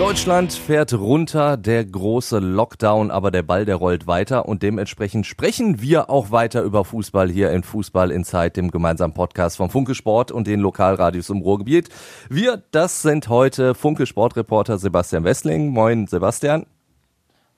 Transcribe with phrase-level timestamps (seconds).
[0.00, 5.82] Deutschland fährt runter, der große Lockdown, aber der Ball, der rollt weiter und dementsprechend sprechen
[5.82, 10.32] wir auch weiter über Fußball hier in Fußball Inside, dem gemeinsamen Podcast von Funke Sport
[10.32, 11.90] und den Lokalradios im Ruhrgebiet.
[12.30, 15.68] Wir, das sind heute Funke Sportreporter Sebastian Wessling.
[15.68, 16.64] Moin Sebastian.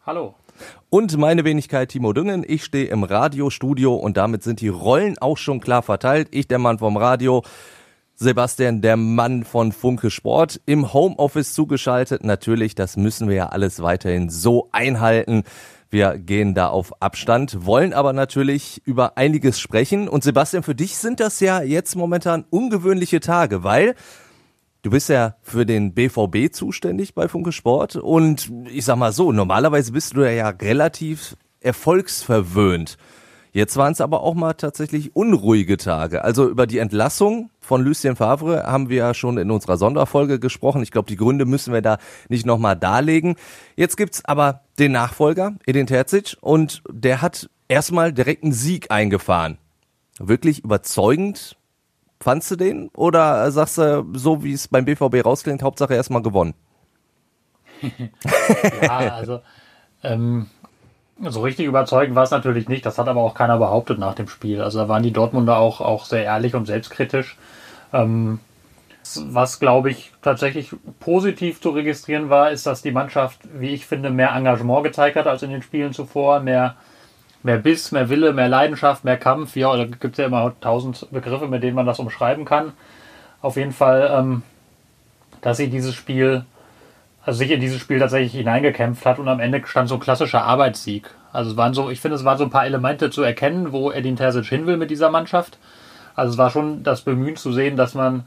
[0.05, 0.35] Hallo.
[0.91, 2.45] Und meine Wenigkeit Timo Düngen.
[2.45, 6.27] Ich stehe im Radiostudio und damit sind die Rollen auch schon klar verteilt.
[6.33, 7.45] Ich, der Mann vom Radio,
[8.23, 12.25] Sebastian, der Mann von Funke Sport, im Homeoffice zugeschaltet.
[12.25, 15.43] Natürlich, das müssen wir ja alles weiterhin so einhalten.
[15.91, 20.09] Wir gehen da auf Abstand, wollen aber natürlich über einiges sprechen.
[20.09, 23.95] Und Sebastian, für dich sind das ja jetzt momentan ungewöhnliche Tage, weil
[24.83, 27.97] du bist ja für den BVB zuständig bei Funke Sport.
[27.97, 32.97] Und ich sag mal so, normalerweise bist du ja relativ erfolgsverwöhnt.
[33.55, 36.25] Jetzt waren es aber auch mal tatsächlich unruhige Tage.
[36.25, 40.83] Also über die Entlassung von Lucien Favre haben wir ja schon in unserer Sonderfolge gesprochen.
[40.83, 41.99] Ich glaube, die Gründe müssen wir da
[42.31, 43.37] nicht nochmal darlegen.
[43.77, 49.59] Jetzt gibt's aber den Nachfolger, Edin Terzic, und der hat erstmal direkt einen Sieg eingefahren.
[50.19, 51.57] Wirklich überzeugend.
[52.21, 52.89] Fandst du den?
[52.95, 56.55] Oder sagst du, so wie es beim BVB rausklingt, Hauptsache erstmal gewonnen?
[58.83, 59.41] ja, also
[60.03, 60.47] ähm,
[61.21, 62.85] so richtig überzeugend war es natürlich nicht.
[62.87, 64.61] Das hat aber auch keiner behauptet nach dem Spiel.
[64.61, 67.37] Also da waren die Dortmunder auch, auch sehr ehrlich und selbstkritisch.
[67.93, 68.41] Ähm,
[69.17, 70.71] was, glaube ich, tatsächlich
[71.01, 75.27] positiv zu registrieren war, ist, dass die Mannschaft, wie ich finde, mehr Engagement gezeigt hat
[75.27, 76.41] als in den Spielen zuvor.
[76.41, 76.77] Mehr,
[77.43, 79.57] mehr Biss, mehr Wille, mehr Leidenschaft, mehr Kampf.
[79.57, 82.73] Ja, da gibt es ja immer tausend Begriffe, mit denen man das umschreiben kann.
[83.41, 84.43] Auf jeden Fall, ähm,
[85.41, 86.45] dass sie dieses Spiel
[87.25, 90.43] also sich in dieses Spiel tatsächlich hineingekämpft hat und am Ende stand so ein klassischer
[90.43, 91.09] Arbeitssieg.
[91.33, 93.93] Also es waren so, ich finde, es waren so ein paar Elemente zu erkennen, wo
[93.93, 95.59] Edin Terzic hin will mit dieser Mannschaft.
[96.15, 98.27] Also es war schon das Bemühen zu sehen, dass man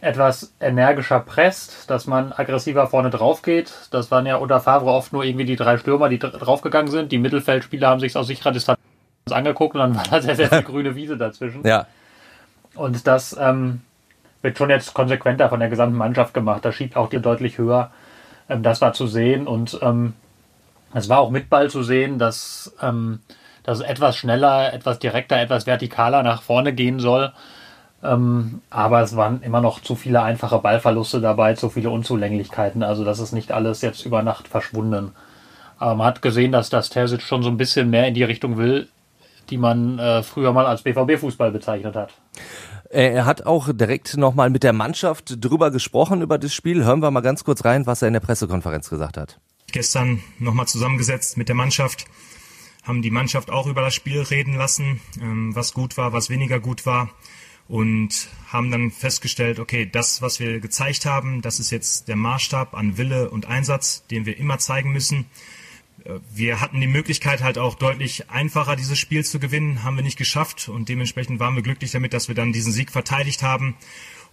[0.00, 3.72] etwas energischer presst, dass man aggressiver vorne drauf geht.
[3.90, 7.12] Das waren ja unter Favre oft nur irgendwie die drei Stürmer, die draufgegangen sind.
[7.12, 8.78] Die Mittelfeldspieler haben sich aus sicherer Distanz
[9.30, 11.64] angeguckt und dann war da sehr, sehr viel grüne Wiese dazwischen.
[11.66, 11.86] Ja.
[12.74, 13.82] Und das ähm,
[14.40, 16.64] wird schon jetzt konsequenter von der gesamten Mannschaft gemacht.
[16.64, 17.92] Da schiebt auch die deutlich höher.
[18.52, 20.14] Ähm, das war zu sehen und ähm,
[20.94, 23.20] es war auch mit Ball zu sehen, dass, ähm,
[23.62, 27.32] dass es etwas schneller, etwas direkter, etwas vertikaler nach vorne gehen soll.
[28.04, 32.82] Ähm, aber es waren immer noch zu viele einfache Ballverluste dabei, zu viele Unzulänglichkeiten.
[32.82, 35.12] Also das ist nicht alles jetzt über Nacht verschwunden.
[35.78, 38.56] Aber man hat gesehen, dass das Terzic schon so ein bisschen mehr in die Richtung
[38.56, 38.88] will,
[39.50, 42.10] die man äh, früher mal als BVB-Fußball bezeichnet hat.
[42.92, 46.84] Äh, er hat auch direkt nochmal mit der Mannschaft drüber gesprochen, über das Spiel.
[46.84, 49.40] Hören wir mal ganz kurz rein, was er in der Pressekonferenz gesagt hat.
[49.72, 52.04] Gestern nochmal zusammengesetzt mit der Mannschaft,
[52.82, 56.60] haben die Mannschaft auch über das Spiel reden lassen, ähm, was gut war, was weniger
[56.60, 57.10] gut war
[57.68, 62.74] und haben dann festgestellt, okay, das, was wir gezeigt haben, das ist jetzt der Maßstab
[62.74, 65.26] an Wille und Einsatz, den wir immer zeigen müssen
[66.32, 70.18] wir hatten die Möglichkeit halt auch deutlich einfacher dieses Spiel zu gewinnen, haben wir nicht
[70.18, 73.76] geschafft und dementsprechend waren wir glücklich damit, dass wir dann diesen Sieg verteidigt haben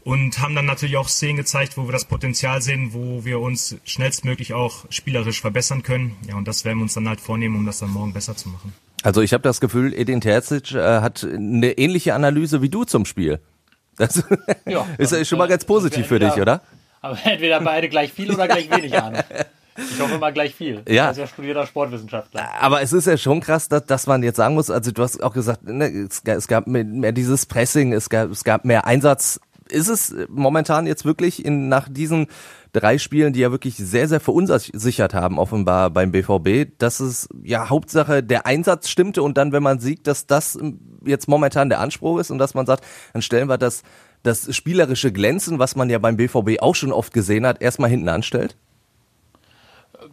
[0.03, 3.78] und haben dann natürlich auch Szenen gezeigt, wo wir das Potenzial sehen, wo wir uns
[3.84, 6.16] schnellstmöglich auch spielerisch verbessern können.
[6.28, 8.50] Ja, und das werden wir uns dann halt vornehmen, um das dann morgen besser zu
[8.50, 8.74] machen.
[9.03, 13.06] Also ich habe das Gefühl, Edin Terzic äh, hat eine ähnliche Analyse wie du zum
[13.06, 13.40] Spiel.
[13.97, 14.24] Das
[14.66, 16.62] ja, ist schon mal ganz positiv für dich, oder?
[17.02, 19.24] Aber entweder beide gleich viel oder gleich wenig an.
[19.78, 20.84] Ich hoffe mal gleich viel.
[20.88, 21.06] Ja.
[21.06, 22.50] Er ist ja studierter Sportwissenschaftler.
[22.59, 25.22] Aber es ist ja schon krass, dass, dass man jetzt sagen muss, also du hast
[25.24, 29.40] auch gesagt, ne, es, es gab mehr dieses Pressing, es gab, es gab mehr Einsatz.
[29.69, 32.28] Ist es momentan jetzt wirklich in, nach diesen
[32.74, 37.69] drei Spielen, die ja wirklich sehr, sehr verunsichert haben, offenbar beim BVB, dass es ja
[37.69, 40.58] Hauptsache der Einsatz stimmte und dann, wenn man sieht, dass das
[41.06, 43.84] jetzt momentan der Anspruch ist und dass man sagt, dann stellen wir das,
[44.24, 48.09] das spielerische Glänzen, was man ja beim BVB auch schon oft gesehen hat, erstmal hinten
[48.09, 48.55] anstellt?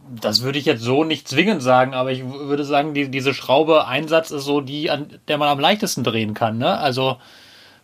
[0.09, 3.87] Das würde ich jetzt so nicht zwingend sagen, aber ich würde sagen, die, diese Schraube
[3.87, 6.59] Einsatz ist so die, an der man am leichtesten drehen kann.
[6.59, 6.79] Ne?
[6.79, 7.19] Also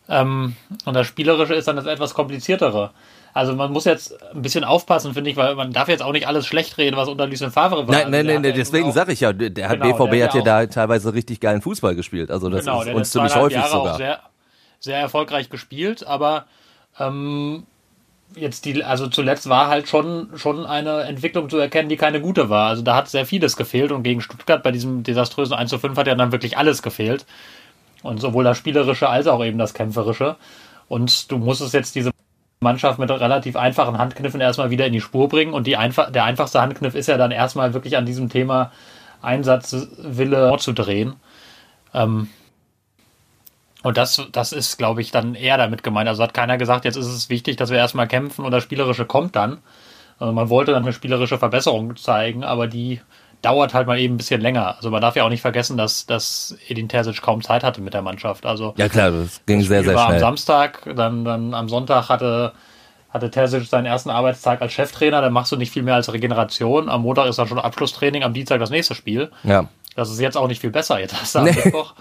[0.09, 2.91] ähm, und das Spielerische ist dann das etwas kompliziertere.
[3.35, 6.27] Also man muss jetzt ein bisschen aufpassen, finde ich, weil man darf jetzt auch nicht
[6.27, 7.95] alles schlecht reden, was unter Lucien Favre war.
[7.95, 10.67] Nein, nein, also nein, deswegen sage ich ja, der genau, BVB der hat ja da
[10.67, 12.31] teilweise richtig geilen Fußball gespielt.
[12.31, 13.95] Also das genau, ist uns ziemlich häufig Jahre sogar.
[13.95, 14.21] Auch sehr,
[14.81, 16.45] sehr erfolgreich gespielt, aber
[16.99, 17.65] ähm,
[18.37, 22.49] jetzt die, also zuletzt war halt schon, schon eine Entwicklung zu erkennen, die keine gute
[22.51, 22.69] war.
[22.69, 25.97] Also da hat sehr vieles gefehlt und gegen Stuttgart bei diesem desaströsen 1 zu 5
[25.97, 27.27] hat ja dann wirklich alles gefehlt.
[28.03, 30.37] Und sowohl das Spielerische als auch eben das Kämpferische.
[30.89, 32.11] Und du musstest jetzt diese
[32.61, 35.55] Mannschaft mit relativ einfachen Handkniffen erstmal wieder in die Spur bringen.
[35.55, 38.73] Und die einfach, der einfachste Handkniff ist ja dann erstmal wirklich an diesem Thema
[39.21, 41.15] Einsatzwille zu drehen.
[41.95, 42.29] Ähm,
[43.83, 46.09] und das, das ist, glaube ich, dann eher damit gemeint.
[46.09, 49.05] Also hat keiner gesagt, jetzt ist es wichtig, dass wir erstmal kämpfen und das Spielerische
[49.05, 49.59] kommt dann.
[50.19, 53.01] Also man wollte dann eine spielerische Verbesserung zeigen, aber die
[53.43, 54.77] dauert halt mal eben ein bisschen länger.
[54.77, 57.93] Also man darf ja auch nicht vergessen, dass, dass Edin Terzic kaum Zeit hatte mit
[57.93, 58.47] der Mannschaft.
[58.47, 60.17] Also ja klar, das ging das sehr, sehr war schnell.
[60.17, 62.53] am Samstag, dann, dann am Sonntag hatte,
[63.11, 66.89] hatte Terzic seinen ersten Arbeitstag als Cheftrainer, dann machst du nicht viel mehr als Regeneration.
[66.89, 69.33] Am Montag ist dann schon Abschlusstraining, am Dienstag das nächste Spiel.
[69.43, 69.67] Ja.
[69.97, 71.01] Das ist jetzt auch nicht viel besser.
[71.01, 71.53] Jetzt hast du am nee.
[71.53, 71.95] Mittwoch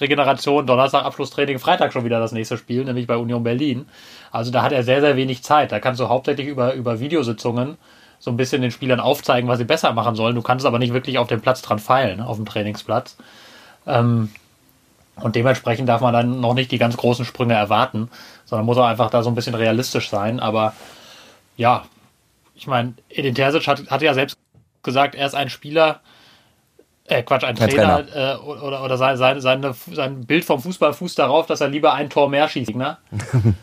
[0.00, 3.86] Regeneration, Donnerstag Abschlusstraining, Freitag schon wieder das nächste Spiel, nämlich bei Union Berlin.
[4.30, 5.72] Also da hat er sehr, sehr wenig Zeit.
[5.72, 7.78] Da kannst du hauptsächlich über, über Videositzungen
[8.18, 10.34] so ein bisschen den Spielern aufzeigen, was sie besser machen sollen.
[10.34, 13.16] Du kannst aber nicht wirklich auf dem Platz dran feilen, auf dem Trainingsplatz.
[13.86, 14.30] Ähm,
[15.16, 18.10] und dementsprechend darf man dann noch nicht die ganz großen Sprünge erwarten,
[18.44, 20.40] sondern muss auch einfach da so ein bisschen realistisch sein.
[20.40, 20.74] Aber
[21.56, 21.84] ja,
[22.54, 24.36] ich meine, Edin Terzic hat, hat ja selbst
[24.82, 26.00] gesagt, er ist ein Spieler,
[27.08, 28.34] äh, Quatsch, ein, ein Trainer, Trainer.
[28.34, 31.94] Äh, oder, oder sein, sein, seine, sein Bild vom Fußball fußt darauf, dass er lieber
[31.94, 32.98] ein Tor mehr schießt, ne?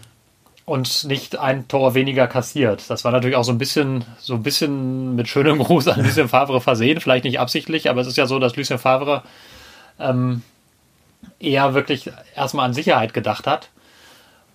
[0.65, 2.89] und nicht ein Tor weniger kassiert.
[2.89, 6.29] Das war natürlich auch so ein bisschen, so ein bisschen mit schönem Gruß an Lucien
[6.29, 9.23] Favre versehen, vielleicht nicht absichtlich, aber es ist ja so, dass Lucien Favre
[9.99, 10.41] ähm,
[11.39, 13.69] eher wirklich erstmal an Sicherheit gedacht hat.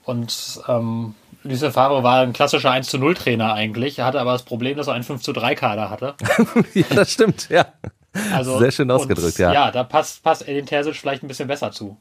[0.05, 3.99] Und ähm, Lucien Favre war ein klassischer 1 zu 0 Trainer eigentlich.
[3.99, 6.15] Er hatte aber das Problem, dass er einen 5 zu 3 Kader hatte.
[6.75, 7.67] ja, das stimmt, ja.
[8.33, 9.53] Also, Sehr schön ausgedrückt, und, ja.
[9.53, 11.97] Ja, da passt, passt Edin Terzic vielleicht ein bisschen besser zu.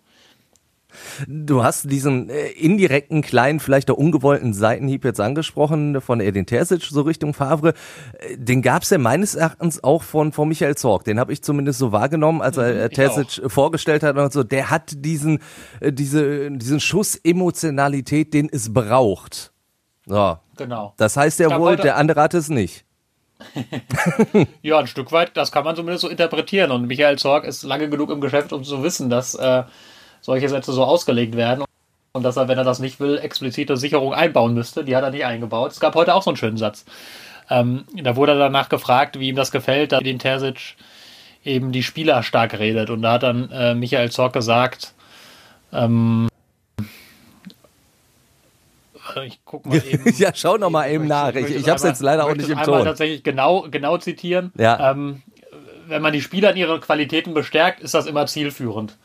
[1.27, 6.83] Du hast diesen äh, indirekten, kleinen, vielleicht auch ungewollten Seitenhieb jetzt angesprochen von Edin Terzic
[6.83, 7.73] so Richtung Favre.
[8.19, 11.03] Äh, den gab's ja meines Erachtens auch von, von Michael Zorg.
[11.03, 13.51] Den habe ich zumindest so wahrgenommen, als er äh, Terzic auch.
[13.51, 14.43] vorgestellt hat und so.
[14.43, 15.39] Der hat diesen,
[15.81, 19.51] äh, diese, diesen Schuss Emotionalität, den es braucht.
[20.05, 20.37] So.
[20.57, 20.93] Genau.
[20.97, 22.86] Das heißt ja wohl, der andere hat es nicht.
[24.61, 26.71] Ja, ein Stück weit, das kann man zumindest so interpretieren.
[26.71, 29.63] Und Michael Zorg ist lange genug im Geschäft, um zu wissen, dass äh,
[30.21, 31.63] solche Sätze so ausgelegt werden.
[32.13, 34.83] Und dass er, wenn er das nicht will, explizite Sicherung einbauen müsste.
[34.83, 35.71] Die hat er nicht eingebaut.
[35.71, 36.85] Es gab heute auch so einen schönen Satz.
[37.49, 40.75] Ähm, da wurde er danach gefragt, wie ihm das gefällt, dass den Terzic
[41.45, 42.89] eben die Spieler stark redet.
[42.89, 44.93] Und da hat dann äh, Michael Zorc gesagt,
[45.71, 46.27] ähm,
[49.25, 50.13] ich guck mal eben.
[50.17, 51.33] ja, schau noch mal eben nach.
[51.35, 52.83] Ich, ich, ich habe es jetzt leider auch nicht im Ton.
[52.83, 54.51] tatsächlich genau, genau zitieren.
[54.57, 54.91] Ja.
[54.91, 55.21] Ähm,
[55.87, 58.95] wenn man die Spieler in ihre Qualitäten bestärkt, ist das immer zielführend.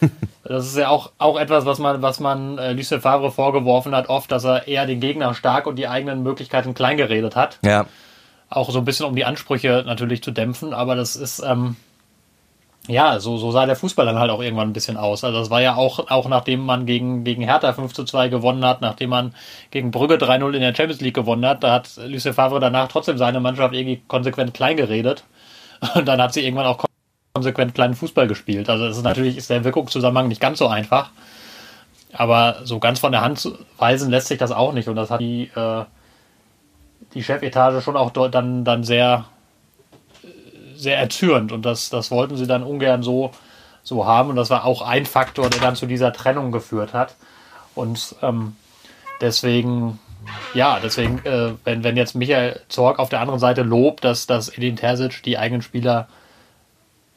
[0.44, 4.08] das ist ja auch, auch etwas, was man, was man äh, Lucien Favre vorgeworfen hat,
[4.08, 7.58] oft, dass er eher den Gegner stark und die eigenen Möglichkeiten klein geredet hat.
[7.64, 7.86] Ja.
[8.48, 11.76] Auch so ein bisschen, um die Ansprüche natürlich zu dämpfen, aber das ist, ähm,
[12.88, 15.22] ja, so, so sah der Fußball dann halt auch irgendwann ein bisschen aus.
[15.22, 18.64] Also das war ja auch, auch nachdem man gegen, gegen Hertha 5 zu 2 gewonnen
[18.64, 19.34] hat, nachdem man
[19.70, 23.18] gegen Brügge 3-0 in der Champions League gewonnen hat, da hat Lucien Favre danach trotzdem
[23.18, 25.24] seine Mannschaft irgendwie konsequent klein geredet.
[25.94, 26.84] Und dann hat sie irgendwann auch
[27.34, 28.68] konsequent kleinen Fußball gespielt.
[28.68, 31.10] Also das ist natürlich ist der Wirkungszusammenhang nicht ganz so einfach.
[32.12, 33.48] Aber so ganz von der Hand
[33.78, 34.88] weisen lässt sich das auch nicht.
[34.88, 35.84] Und das hat die, äh,
[37.14, 39.26] die Chefetage schon auch dann, dann sehr,
[40.82, 41.52] sehr erzürnt.
[41.52, 43.30] Und das, das wollten sie dann ungern so,
[43.82, 44.30] so haben.
[44.30, 47.14] Und das war auch ein Faktor, der dann zu dieser Trennung geführt hat.
[47.74, 48.56] Und ähm,
[49.20, 49.98] deswegen,
[50.54, 54.48] ja, deswegen, äh, wenn, wenn jetzt Michael Zorg auf der anderen Seite lobt, dass, dass
[54.50, 56.08] Edin Terzic die eigenen Spieler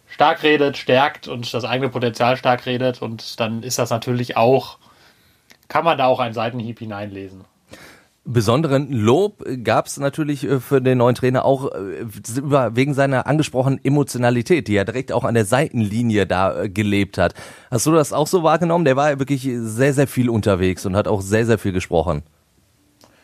[0.08, 4.78] stark redet, stärkt und das eigene Potenzial stark redet und dann ist das natürlich auch,
[5.68, 7.44] kann man da auch einen Seitenhieb hineinlesen.
[8.28, 12.06] Besonderen Lob gab es natürlich äh, für den neuen Trainer auch äh,
[12.76, 17.36] wegen seiner angesprochenen Emotionalität, die er direkt auch an der Seitenlinie da äh, gelebt hat.
[17.70, 18.84] Hast du das auch so wahrgenommen?
[18.84, 22.24] Der war wirklich sehr, sehr viel unterwegs und hat auch sehr, sehr viel gesprochen.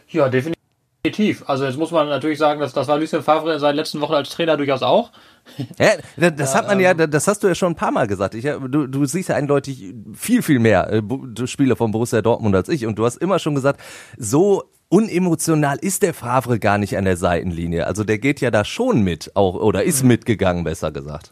[0.07, 1.45] Ja, definitiv.
[1.47, 4.13] Also jetzt muss man natürlich sagen, dass das war Lucien Favre in seinen letzten Wochen
[4.13, 5.11] als Trainer durchaus auch.
[5.79, 8.35] Ja, das hat man ja, ähm, das hast du ja schon ein paar Mal gesagt.
[8.35, 11.01] Ich, du, du siehst ja eindeutig viel, viel mehr
[11.45, 12.85] Spieler von Borussia Dortmund als ich.
[12.85, 13.81] Und du hast immer schon gesagt,
[14.15, 17.87] so unemotional ist der Favre gar nicht an der Seitenlinie.
[17.87, 20.09] Also der geht ja da schon mit, auch oder ist mhm.
[20.09, 21.31] mitgegangen, besser gesagt.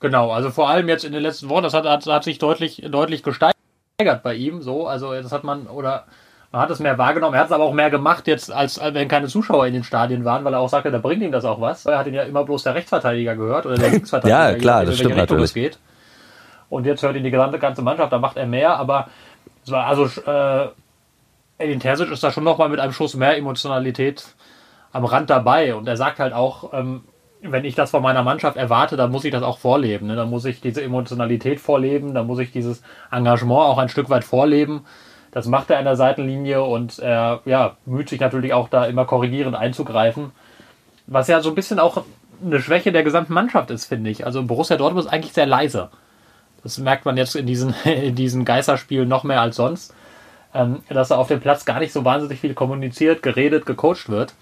[0.00, 2.82] Genau, also vor allem jetzt in den letzten Wochen, das hat, hat, hat sich deutlich,
[2.90, 3.54] deutlich gesteigert
[4.22, 4.62] bei ihm.
[4.62, 6.04] So, also das hat man oder
[6.52, 7.34] man hat es mehr wahrgenommen.
[7.34, 9.82] Er hat es aber auch mehr gemacht jetzt, als, als wenn keine Zuschauer in den
[9.82, 11.84] Stadien waren, weil er auch sagte, da bringt ihm das auch was.
[11.86, 14.50] Er hat ihn ja immer bloß der Rechtsverteidiger gehört oder der Linksverteidiger.
[14.50, 15.46] ja, klar, das stimmt natürlich.
[15.46, 15.78] Es geht.
[16.68, 19.08] Und jetzt hört ihn die gesamte ganze Mannschaft, da macht er mehr, aber
[19.64, 20.68] es war also äh,
[21.64, 24.24] Edin Terzic ist da schon nochmal mit einem Schuss mehr Emotionalität
[24.92, 25.74] am Rand dabei.
[25.74, 27.02] Und er sagt halt auch, ähm,
[27.40, 30.06] wenn ich das von meiner Mannschaft erwarte, dann muss ich das auch vorleben.
[30.06, 30.16] Ne?
[30.16, 34.24] Dann muss ich diese Emotionalität vorleben, dann muss ich dieses Engagement auch ein Stück weit
[34.24, 34.84] vorleben
[35.30, 39.04] Das macht er an der Seitenlinie und er ja, müht sich natürlich auch da immer
[39.04, 40.32] korrigierend einzugreifen.
[41.06, 42.04] Was ja so ein bisschen auch
[42.42, 44.24] eine Schwäche der gesamten Mannschaft ist, finde ich.
[44.24, 45.90] Also Borussia Dortmund ist eigentlich sehr leise.
[46.62, 49.94] Das merkt man jetzt in diesen, in diesen Geisterspielen noch mehr als sonst,
[50.54, 54.34] ähm, dass er auf dem Platz gar nicht so wahnsinnig viel kommuniziert, geredet, gecoacht wird.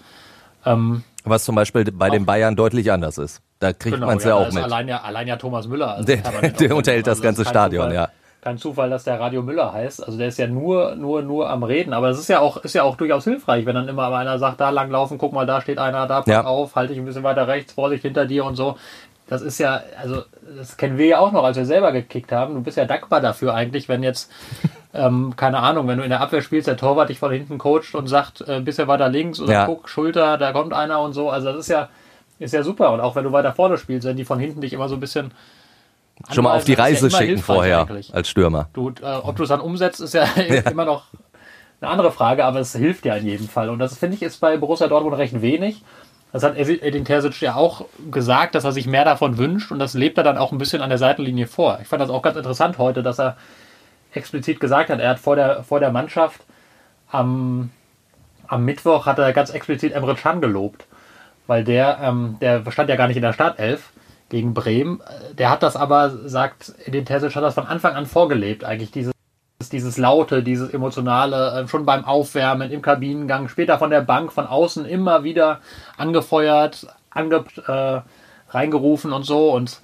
[0.65, 3.41] Ähm, Was zum Beispiel bei den Bayern deutlich anders ist.
[3.59, 4.63] Da kriegt genau, man es ja, ja auch mit.
[4.63, 5.95] Allein ja, allein ja Thomas Müller.
[5.95, 6.17] Also der,
[6.59, 8.09] der unterhält das also ganze Stadion, Zufall, ja.
[8.41, 10.05] Kein Zufall, dass der Radio Müller heißt.
[10.05, 11.93] Also der ist ja nur, nur, nur am Reden.
[11.93, 14.59] Aber es ist ja auch, ist ja auch durchaus hilfreich, wenn dann immer einer sagt,
[14.59, 16.43] da lang laufen, guck mal, da steht einer, da pass ja.
[16.43, 18.77] auf, halte ich ein bisschen weiter rechts, Vorsicht hinter dir und so.
[19.27, 20.23] Das ist ja, also
[20.57, 22.53] das kennen wir ja auch noch, als wir selber gekickt haben.
[22.53, 24.29] Du bist ja dankbar dafür eigentlich, wenn jetzt,
[24.93, 27.95] ähm, keine Ahnung, wenn du in der Abwehr spielst, der Torwart dich von hinten coacht
[27.95, 29.65] und sagt, äh, bisschen weiter links oder ja.
[29.65, 31.29] guck, Schulter, da kommt einer und so.
[31.29, 31.89] Also das ist ja,
[32.39, 32.91] ist ja super.
[32.91, 34.99] Und auch wenn du weiter vorne spielst, wenn die von hinten dich immer so ein
[34.99, 35.31] bisschen
[36.31, 38.13] schon mal auf die Reise ja schicken vorher eigentlich.
[38.13, 38.69] als Stürmer.
[38.73, 41.05] Du, äh, ob du es dann umsetzt, ist ja, ja, immer noch
[41.81, 43.69] eine andere Frage, aber es hilft ja in jedem Fall.
[43.69, 45.83] Und das finde ich ist bei Borussia Dortmund recht wenig.
[46.31, 49.93] Das hat Edin Terzic ja auch gesagt, dass er sich mehr davon wünscht und das
[49.93, 51.77] lebt er dann auch ein bisschen an der Seitenlinie vor.
[51.81, 53.37] Ich fand das auch ganz interessant heute, dass er
[54.13, 56.41] explizit gesagt hat, er hat vor der, vor der Mannschaft
[57.09, 57.71] am,
[58.47, 60.85] am Mittwoch hat er ganz explizit Emre Can gelobt,
[61.47, 63.91] weil der, ähm, der stand ja gar nicht in der Startelf
[64.29, 65.01] gegen Bremen.
[65.37, 69.13] Der hat das aber, sagt Edin Terzic, hat das von Anfang an vorgelebt, eigentlich dieses,
[69.71, 74.47] dieses Laute, dieses Emotionale, äh, schon beim Aufwärmen, im Kabinengang, später von der Bank, von
[74.47, 75.59] außen immer wieder
[75.97, 78.01] angefeuert, ange, äh,
[78.49, 79.81] reingerufen und so und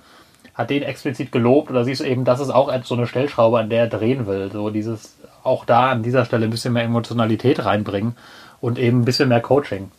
[0.60, 1.72] hat den explizit gelobt.
[1.72, 4.52] Oder siehst du eben, das ist auch so eine Stellschraube, an der er drehen will.
[4.52, 8.18] So dieses, auch da an dieser Stelle ein bisschen mehr Emotionalität reinbringen
[8.60, 9.90] und eben ein bisschen mehr Coaching.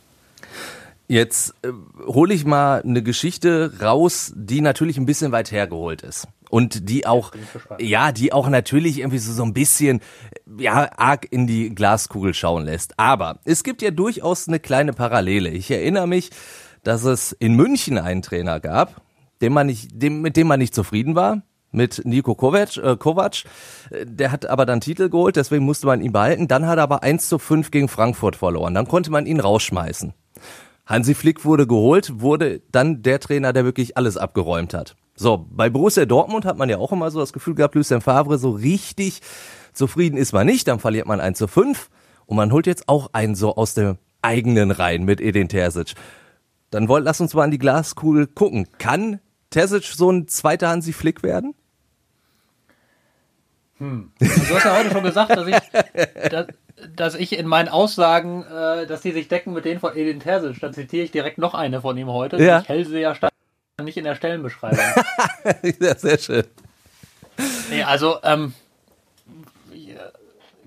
[1.09, 1.71] Jetzt äh,
[2.07, 6.29] hole ich mal eine Geschichte raus, die natürlich ein bisschen weit hergeholt ist.
[6.51, 7.33] Und die auch,
[7.79, 10.01] ja, die auch natürlich irgendwie so, so ein bisschen,
[10.59, 12.99] ja, arg in die Glaskugel schauen lässt.
[12.99, 15.49] Aber es gibt ja durchaus eine kleine Parallele.
[15.49, 16.31] Ich erinnere mich,
[16.85, 19.01] dass es in München einen Trainer gab,
[19.41, 21.43] dem man nicht, dem, mit dem man nicht zufrieden war
[21.73, 23.45] mit Nico Kovac, äh, Kovac.
[24.03, 26.49] Der hat aber dann Titel geholt, deswegen musste man ihn behalten.
[26.49, 28.75] Dann hat er aber 1 zu 5 gegen Frankfurt verloren.
[28.75, 30.13] Dann konnte man ihn rausschmeißen.
[30.87, 34.97] Hansi Flick wurde geholt, wurde dann der Trainer, der wirklich alles abgeräumt hat.
[35.15, 38.39] So, bei Borussia Dortmund hat man ja auch immer so das Gefühl gehabt, Lucien Favre,
[38.39, 39.21] so richtig
[39.73, 41.91] zufrieden ist man nicht, dann verliert man 1 zu 5
[42.27, 45.95] und man holt jetzt auch einen so aus dem eigenen Reihen mit Edin Terzic.
[46.71, 48.67] Dann wollt, lass uns mal an die Glaskugel gucken.
[48.79, 49.21] Kann
[49.51, 51.55] Terzic so ein zweiter Hansi Flick werden?
[53.79, 54.13] Hm.
[54.19, 56.47] Du hast ja heute schon gesagt, dass ich, dass,
[56.95, 60.61] dass ich in meinen Aussagen, äh, dass die sich decken mit denen von Edin Terzic,
[60.61, 62.43] dann zitiere ich direkt noch eine von ihm heute.
[62.43, 62.61] Ja.
[62.61, 63.33] Ich Hellseher stand
[63.83, 64.79] nicht in der Stellenbeschreibung.
[65.81, 66.45] ja, sehr schön.
[67.71, 68.53] Nee, also, ähm,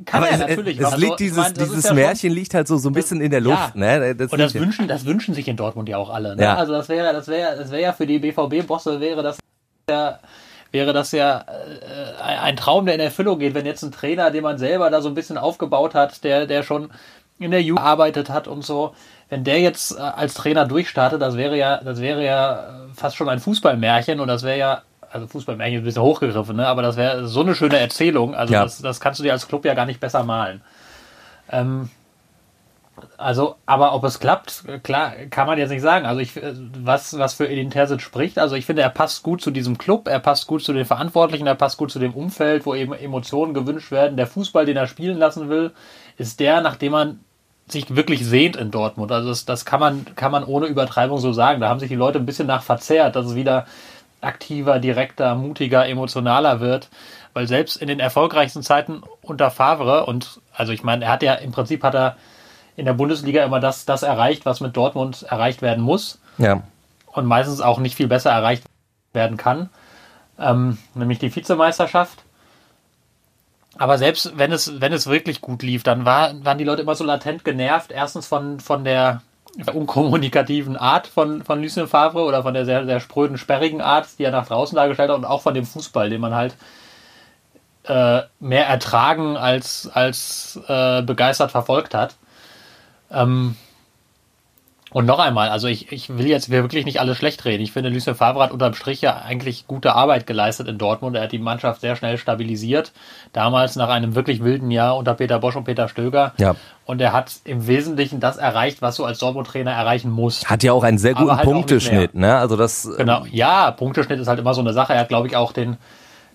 [0.06, 0.80] kann aber er es, natürlich.
[0.80, 2.94] Es, es liegt also, dieses, meine, dieses ja Märchen schon, liegt halt so, so ein
[2.94, 3.76] bisschen in der Luft.
[3.76, 4.00] Ja.
[4.00, 4.16] Ne?
[4.16, 6.36] Das und das wünschen, das wünschen sich in Dortmund ja auch alle.
[6.36, 6.44] Ne?
[6.44, 6.56] Ja.
[6.56, 9.38] Also das wäre, das wäre, das wäre ja für die BVB-Bosse wäre das
[9.90, 10.20] ja
[10.72, 14.44] wäre das ja äh, ein Traum, der in Erfüllung geht, wenn jetzt ein Trainer, den
[14.44, 16.90] man selber da so ein bisschen aufgebaut hat, der, der schon
[17.40, 18.96] in der Jugend gearbeitet hat und so,
[19.30, 23.30] wenn der jetzt äh, als Trainer durchstartet, das wäre ja, das wäre ja fast schon
[23.30, 24.82] ein Fußballmärchen und das wäre ja,
[25.14, 26.68] also Fußballmärchen ist ein bisschen hochgegriffen, ne?
[26.68, 28.64] aber das wäre so eine schöne Erzählung, also Ja.
[28.64, 30.62] das, das kannst du dir als Club ja gar nicht besser malen.
[31.52, 31.90] Ähm,
[33.18, 36.06] also, aber ob es klappt, klar, kann man jetzt nicht sagen.
[36.06, 36.32] Also ich,
[36.84, 40.08] was, was für Edin Terzic spricht, also ich finde, er passt gut zu diesem Club,
[40.08, 43.54] er passt gut zu den Verantwortlichen, er passt gut zu dem Umfeld, wo eben Emotionen
[43.54, 44.18] gewünscht werden.
[44.18, 45.72] Der Fußball, den er spielen lassen will,
[46.18, 47.20] ist der, nach dem man
[47.68, 49.12] sich wirklich sehnt in Dortmund.
[49.12, 51.62] Also das, das kann man, kann man ohne Übertreibung so sagen.
[51.62, 53.66] Da haben sich die Leute ein bisschen nach verzerrt, dass es wieder
[54.24, 56.90] aktiver, direkter, mutiger, emotionaler wird.
[57.34, 61.34] Weil selbst in den erfolgreichsten Zeiten unter Favre und also ich meine, er hat ja
[61.34, 62.16] im Prinzip hat er
[62.76, 66.62] in der Bundesliga immer das, das erreicht, was mit Dortmund erreicht werden muss Ja.
[67.08, 68.64] und meistens auch nicht viel besser erreicht
[69.14, 69.70] werden kann,
[70.40, 72.24] ähm, nämlich die Vizemeisterschaft.
[73.78, 76.96] Aber selbst wenn es, wenn es wirklich gut lief, dann war, waren die Leute immer
[76.96, 77.92] so latent genervt.
[77.92, 79.22] Erstens von, von der
[79.74, 84.24] unkommunikativen Art von, von Lucien Favre oder von der sehr, sehr spröden, sperrigen Art, die
[84.24, 86.56] er nach draußen dargestellt hat und auch von dem Fußball, den man halt
[87.84, 92.16] äh, mehr ertragen als, als äh, begeistert verfolgt hat.
[93.12, 93.56] Ähm,
[94.94, 97.64] und noch einmal, also ich, ich will jetzt wirklich nicht alles schlecht reden.
[97.64, 101.16] Ich finde, Lucien Favre hat unterm Strich ja eigentlich gute Arbeit geleistet in Dortmund.
[101.16, 102.92] Er hat die Mannschaft sehr schnell stabilisiert.
[103.34, 106.34] Damals nach einem wirklich wilden Jahr unter Peter Bosch und Peter Stöger.
[106.38, 106.56] Ja.
[106.86, 110.50] Und er hat im Wesentlichen das erreicht, was du als Dortmund-Trainer erreichen musst.
[110.50, 112.38] Hat ja auch einen sehr guten halt Punkteschnitt, ne?
[112.38, 114.94] Also das Genau, ja, Punkteschnitt ist halt immer so eine Sache.
[114.94, 115.78] Er hat, glaube ich, auch den,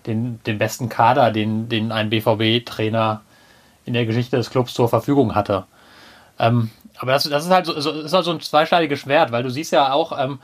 [0.05, 3.21] den, den besten Kader, den, den ein BVB-Trainer
[3.85, 5.63] in der Geschichte des Clubs zur Verfügung hatte.
[6.39, 9.43] Ähm, aber das, das ist halt so, so, ist halt so ein zweischneidiges Schwert, weil
[9.43, 10.39] du siehst ja auch, ähm,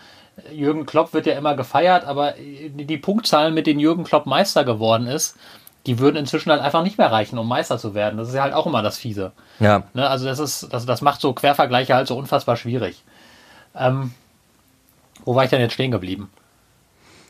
[0.52, 5.08] Jürgen Klopp wird ja immer gefeiert, aber die Punktzahlen, mit denen Jürgen Klopp Meister geworden
[5.08, 5.38] ist,
[5.86, 8.18] die würden inzwischen halt einfach nicht mehr reichen, um Meister zu werden.
[8.18, 9.32] Das ist ja halt auch immer das Fiese.
[9.60, 9.84] Ja.
[9.94, 13.04] Ne, also das ist, das, das macht so Quervergleiche halt so unfassbar schwierig.
[13.76, 14.14] Ähm,
[15.24, 16.30] wo war ich denn jetzt stehen geblieben?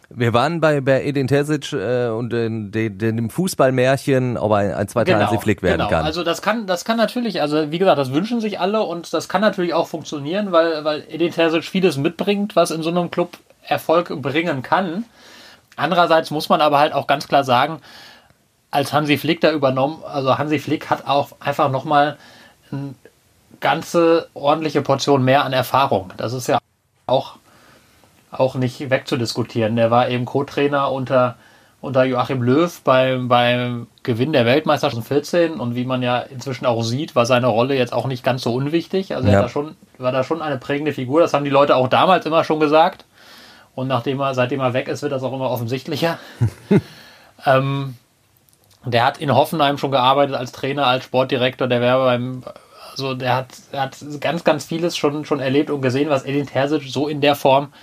[0.09, 4.87] Wir waren bei, bei Edin Terzic äh, und den, den, dem Fußballmärchen, ob ein, ein
[4.87, 5.89] zweiter Genau, Hansi Flick werden genau.
[5.89, 6.05] kann.
[6.05, 9.29] Also das kann, das kann natürlich, also wie gesagt, das wünschen sich alle und das
[9.29, 13.37] kann natürlich auch funktionieren, weil, weil Edin Terzic vieles mitbringt, was in so einem Club
[13.67, 15.05] Erfolg bringen kann.
[15.75, 17.81] Andererseits muss man aber halt auch ganz klar sagen,
[18.71, 22.17] als Hansi Flick da übernommen, also Hansi Flick hat auch einfach nochmal
[22.71, 22.93] eine
[23.59, 26.11] ganze ordentliche Portion mehr an Erfahrung.
[26.17, 26.59] Das ist ja
[27.07, 27.37] auch,
[28.39, 29.75] auch nicht wegzudiskutieren.
[29.75, 31.35] Der war eben Co-Trainer unter,
[31.81, 36.83] unter Joachim Löw beim, beim Gewinn der Weltmeisterschaft 2014 und wie man ja inzwischen auch
[36.83, 39.15] sieht, war seine Rolle jetzt auch nicht ganz so unwichtig.
[39.15, 39.39] Also er Ja.
[39.39, 41.21] hat da schon, war da schon eine prägende Figur.
[41.21, 43.05] Das haben die Leute auch damals immer schon gesagt.
[43.75, 46.17] Und nachdem er, seitdem er weg ist, wird das auch immer offensichtlicher.
[47.45, 47.95] ähm,
[48.85, 51.67] der hat in Hoffenheim schon gearbeitet als Trainer, als Sportdirektor.
[51.67, 52.43] Der wäre beim,
[52.91, 56.45] also der hat, er hat ganz, ganz vieles schon, schon erlebt und gesehen, was Edin
[56.45, 57.73] Terzic so in der Form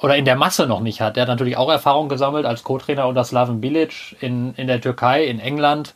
[0.00, 1.16] oder in der Masse noch nicht hat.
[1.16, 5.24] Der hat natürlich auch Erfahrung gesammelt als Co-Trainer unter Slaven Bilic in, in der Türkei,
[5.24, 5.94] in England.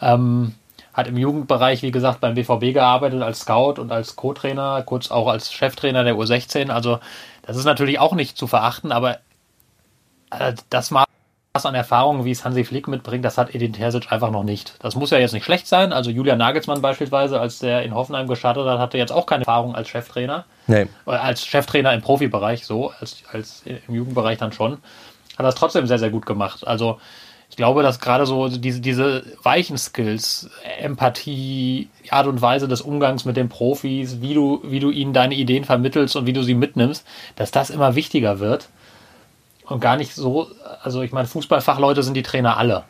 [0.00, 0.54] Ähm,
[0.92, 5.26] hat im Jugendbereich, wie gesagt, beim BVB gearbeitet als Scout und als Co-Trainer, kurz auch
[5.26, 6.70] als Cheftrainer der U16.
[6.70, 7.00] Also
[7.42, 9.18] das ist natürlich auch nicht zu verachten, aber
[10.30, 10.92] äh, das
[11.56, 14.74] Maß an Erfahrung, wie es Hansi Flick mitbringt, das hat Edin Terzic einfach noch nicht.
[14.80, 15.92] Das muss ja jetzt nicht schlecht sein.
[15.92, 19.76] Also Julian Nagelsmann beispielsweise, als der in Hoffenheim gestartet hat, hatte jetzt auch keine Erfahrung
[19.76, 20.46] als Cheftrainer.
[20.66, 20.88] nee.
[21.06, 24.78] Oder als Cheftrainer im Profibereich, so, als, als im Jugendbereich dann schon.
[25.38, 26.66] Hat das trotzdem sehr, sehr gut gemacht.
[26.66, 26.98] Also
[27.48, 33.26] ich glaube, dass gerade so diese, diese weichen Skills, Empathie, Art und Weise des Umgangs
[33.26, 36.54] mit den Profis, wie du, wie du ihnen deine Ideen vermittelst und wie du sie
[36.54, 37.06] mitnimmst,
[37.36, 38.70] dass das immer wichtiger wird.
[39.66, 40.48] Und gar nicht so,
[40.82, 42.84] also ich meine, Fußballfachleute sind die Trainer alle.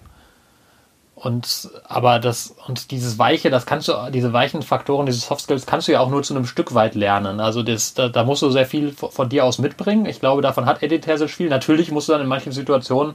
[1.15, 5.65] Und aber das und dieses Weiche, das kannst du, diese weichen Faktoren, diese Soft Skills
[5.65, 7.39] kannst du ja auch nur zu einem Stück weit lernen.
[7.39, 10.07] Also das, da, da musst du sehr viel von dir aus mitbringen.
[10.07, 11.49] Ich glaube, davon hat Edith Terzic viel.
[11.49, 13.15] Natürlich musst du dann in manchen Situationen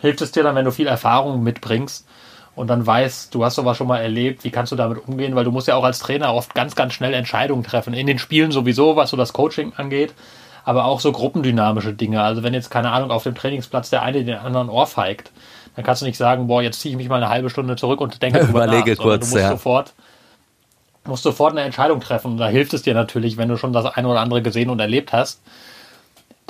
[0.00, 2.06] hilft es dir dann, wenn du viel Erfahrung mitbringst
[2.54, 5.44] und dann weißt, du hast sowas schon mal erlebt, wie kannst du damit umgehen, weil
[5.44, 7.94] du musst ja auch als Trainer oft ganz, ganz schnell Entscheidungen treffen.
[7.94, 10.14] In den Spielen sowieso, was so das Coaching angeht,
[10.68, 12.22] aber auch so gruppendynamische Dinge.
[12.22, 15.32] Also wenn jetzt, keine Ahnung, auf dem Trainingsplatz der eine den anderen ohrfeigt,
[15.74, 18.02] dann kannst du nicht sagen, boah, jetzt ziehe ich mich mal eine halbe Stunde zurück
[18.02, 19.48] und denke drüber Überlege nach, kurz, du musst ja.
[19.48, 19.94] sofort
[21.06, 22.32] musst sofort eine Entscheidung treffen.
[22.32, 24.78] Und da hilft es dir natürlich, wenn du schon das eine oder andere gesehen und
[24.78, 25.40] erlebt hast.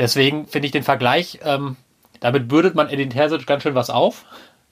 [0.01, 1.77] Deswegen finde ich den Vergleich, ähm,
[2.19, 4.25] damit bürdet man Edin Terzic ganz schön was auf,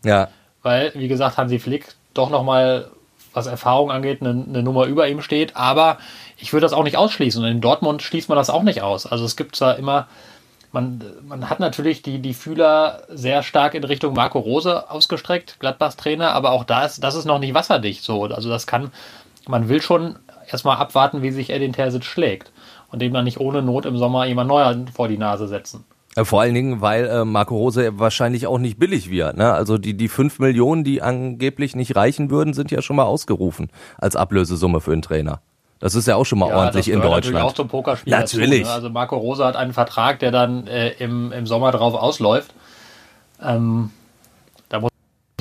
[0.05, 0.27] Ja.
[0.65, 2.91] weil, wie gesagt, Hansi Flick doch nochmal,
[3.37, 5.55] was Erfahrung angeht, eine, eine Nummer über ihm steht.
[5.57, 5.99] Aber
[6.39, 7.43] ich würde das auch nicht ausschließen.
[7.43, 9.07] Und in Dortmund schließt man das auch nicht aus.
[9.07, 10.09] Also es gibt zwar immer,
[10.73, 15.97] man, man hat natürlich die, die Fühler sehr stark in Richtung Marco Rose ausgestreckt, Gladbachs
[15.97, 18.25] Trainer, aber auch da ist, das ist noch nicht wasserdicht so.
[18.25, 18.91] Also das kann,
[19.47, 20.17] man will schon
[20.51, 22.51] erstmal abwarten, wie sich Edin Terzic schlägt.
[22.91, 25.85] Und dem dann nicht ohne Not im Sommer jemand neuer vor die Nase setzen.
[26.17, 29.37] Äh, Vor allen Dingen, weil äh, Marco Rose wahrscheinlich auch nicht billig wird.
[29.37, 29.53] Ne?
[29.53, 33.71] Also die, die fünf Millionen, die angeblich nicht reichen würden, sind ja schon mal ausgerufen
[33.99, 35.41] als Ablösesumme für einen Trainer.
[35.79, 37.57] Das ist ja auch schon mal ordentlich das in gehört Natürlich auch Deutschland.
[37.57, 38.11] zum Pokerspiel.
[38.11, 38.63] Natürlich.
[38.63, 38.75] Dazu, ne?
[38.75, 42.55] Also Marco Rose hat einen Vertrag, der dann äh, im, im Sommer drauf ausläuft.
[43.43, 43.91] Ähm,
[44.71, 44.91] da muss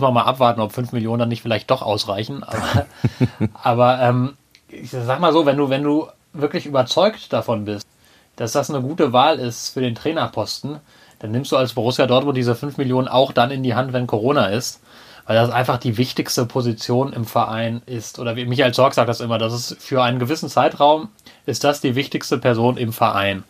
[0.02, 2.44] man mal abwarten, ob 5 Millionen dann nicht vielleicht doch ausreichen.
[2.44, 2.86] Aber,
[3.64, 4.34] aber ähm,
[4.68, 7.88] ich sag mal so, wenn du, wenn du wirklich überzeugt davon bist,
[8.36, 10.80] dass das eine gute Wahl ist für den Trainerposten,
[11.20, 14.08] dann nimmst du als Borussia Dortmund diese 5 Millionen auch dann in die Hand, wenn
[14.08, 14.82] Corona ist.
[15.26, 18.20] Weil das einfach die wichtigste Position im Verein ist.
[18.20, 21.10] Oder wie Michael Zorg sagt das immer, das ist für einen gewissen Zeitraum
[21.48, 23.44] ist das die wichtigste Person im Verein.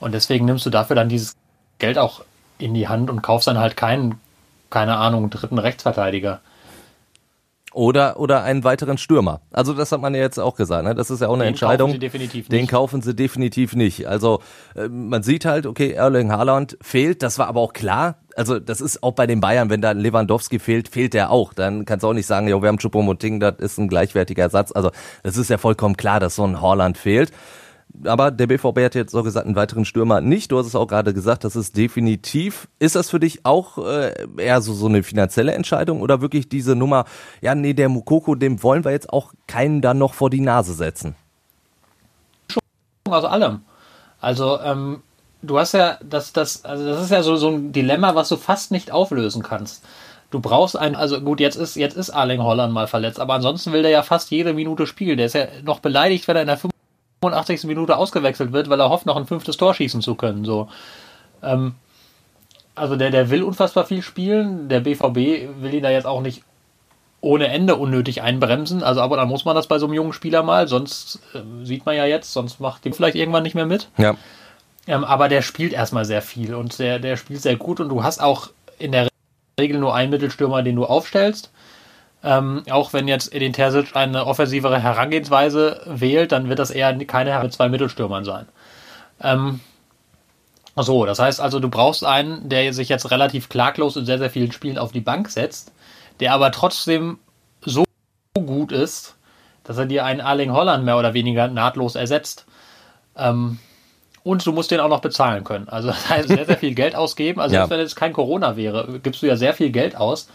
[0.00, 1.34] Und deswegen nimmst du dafür dann dieses
[1.78, 2.24] Geld auch
[2.58, 4.20] in die Hand und kaufst dann halt keinen,
[4.68, 6.40] keine Ahnung, dritten Rechtsverteidiger.
[7.74, 9.40] Oder, oder einen weiteren Stürmer.
[9.50, 10.84] Also das hat man ja jetzt auch gesagt.
[10.84, 10.94] Ne?
[10.94, 11.88] Das ist ja auch eine Den Entscheidung.
[11.88, 12.70] kaufen sie definitiv Den nicht.
[12.70, 14.06] kaufen sie definitiv nicht.
[14.06, 14.40] Also
[14.76, 17.22] äh, man sieht halt, okay, Erling Haaland fehlt.
[17.22, 18.16] Das war aber auch klar.
[18.36, 21.54] Also das ist auch bei den Bayern, wenn da Lewandowski fehlt, fehlt der auch.
[21.54, 24.72] Dann kannst du auch nicht sagen, ja, wir haben Choupo-Moting, das ist ein gleichwertiger Ersatz.
[24.72, 24.90] Also
[25.22, 27.30] das ist ja vollkommen klar, dass so ein Haaland fehlt.
[28.04, 30.50] Aber der BVB hat jetzt so gesagt einen weiteren Stürmer nicht.
[30.50, 32.68] Du hast es auch gerade gesagt, das ist definitiv.
[32.78, 36.74] Ist das für dich auch äh, eher so, so eine finanzielle Entscheidung oder wirklich diese
[36.74, 37.04] Nummer,
[37.40, 40.72] ja, nee, der Mukoko, dem wollen wir jetzt auch keinen dann noch vor die Nase
[40.72, 41.14] setzen?
[43.12, 43.60] aus allem.
[44.20, 45.02] Also, ähm,
[45.42, 48.36] du hast ja, das, das, also das ist ja so, so ein Dilemma, was du
[48.36, 49.84] fast nicht auflösen kannst.
[50.30, 53.72] Du brauchst einen, also gut, jetzt ist, jetzt ist Arling Holland mal verletzt, aber ansonsten
[53.72, 55.18] will der ja fast jede Minute spielen.
[55.18, 56.56] Der ist ja noch beleidigt, wenn er in der
[57.22, 57.64] 85.
[57.64, 60.68] Minute ausgewechselt wird, weil er hofft, noch ein fünftes Tor schießen zu können, so.
[61.42, 61.74] Ähm,
[62.74, 64.68] also der, der will unfassbar viel spielen.
[64.68, 65.16] Der BVB
[65.60, 66.42] will ihn da jetzt auch nicht
[67.20, 68.82] ohne Ende unnötig einbremsen.
[68.82, 71.86] Also aber da muss man das bei so einem jungen Spieler mal, sonst äh, sieht
[71.86, 73.88] man ja jetzt, sonst macht die vielleicht irgendwann nicht mehr mit.
[73.98, 74.16] Ja.
[74.86, 78.02] Ähm, aber der spielt erstmal sehr viel und der, der spielt sehr gut und du
[78.02, 79.08] hast auch in der
[79.60, 81.52] Regel nur einen Mittelstürmer, den du aufstellst.
[82.24, 87.38] Ähm, auch wenn jetzt Edin Terzic eine offensivere Herangehensweise wählt, dann wird das eher keine
[87.42, 88.46] mit zwei Mittelstürmern sein.
[89.20, 89.60] Ähm,
[90.76, 94.30] so, das heißt also, du brauchst einen, der sich jetzt relativ klaglos in sehr, sehr
[94.30, 95.72] vielen Spielen auf die Bank setzt,
[96.20, 97.18] der aber trotzdem
[97.60, 97.84] so
[98.34, 99.16] gut ist,
[99.64, 102.46] dass er dir einen Arling Holland mehr oder weniger nahtlos ersetzt.
[103.16, 103.58] Ähm,
[104.24, 105.68] und du musst den auch noch bezahlen können.
[105.68, 107.40] Also das heißt, sehr, sehr viel Geld ausgeben.
[107.40, 107.68] Also ja.
[107.68, 110.28] wenn es kein Corona wäre, gibst du ja sehr viel Geld aus.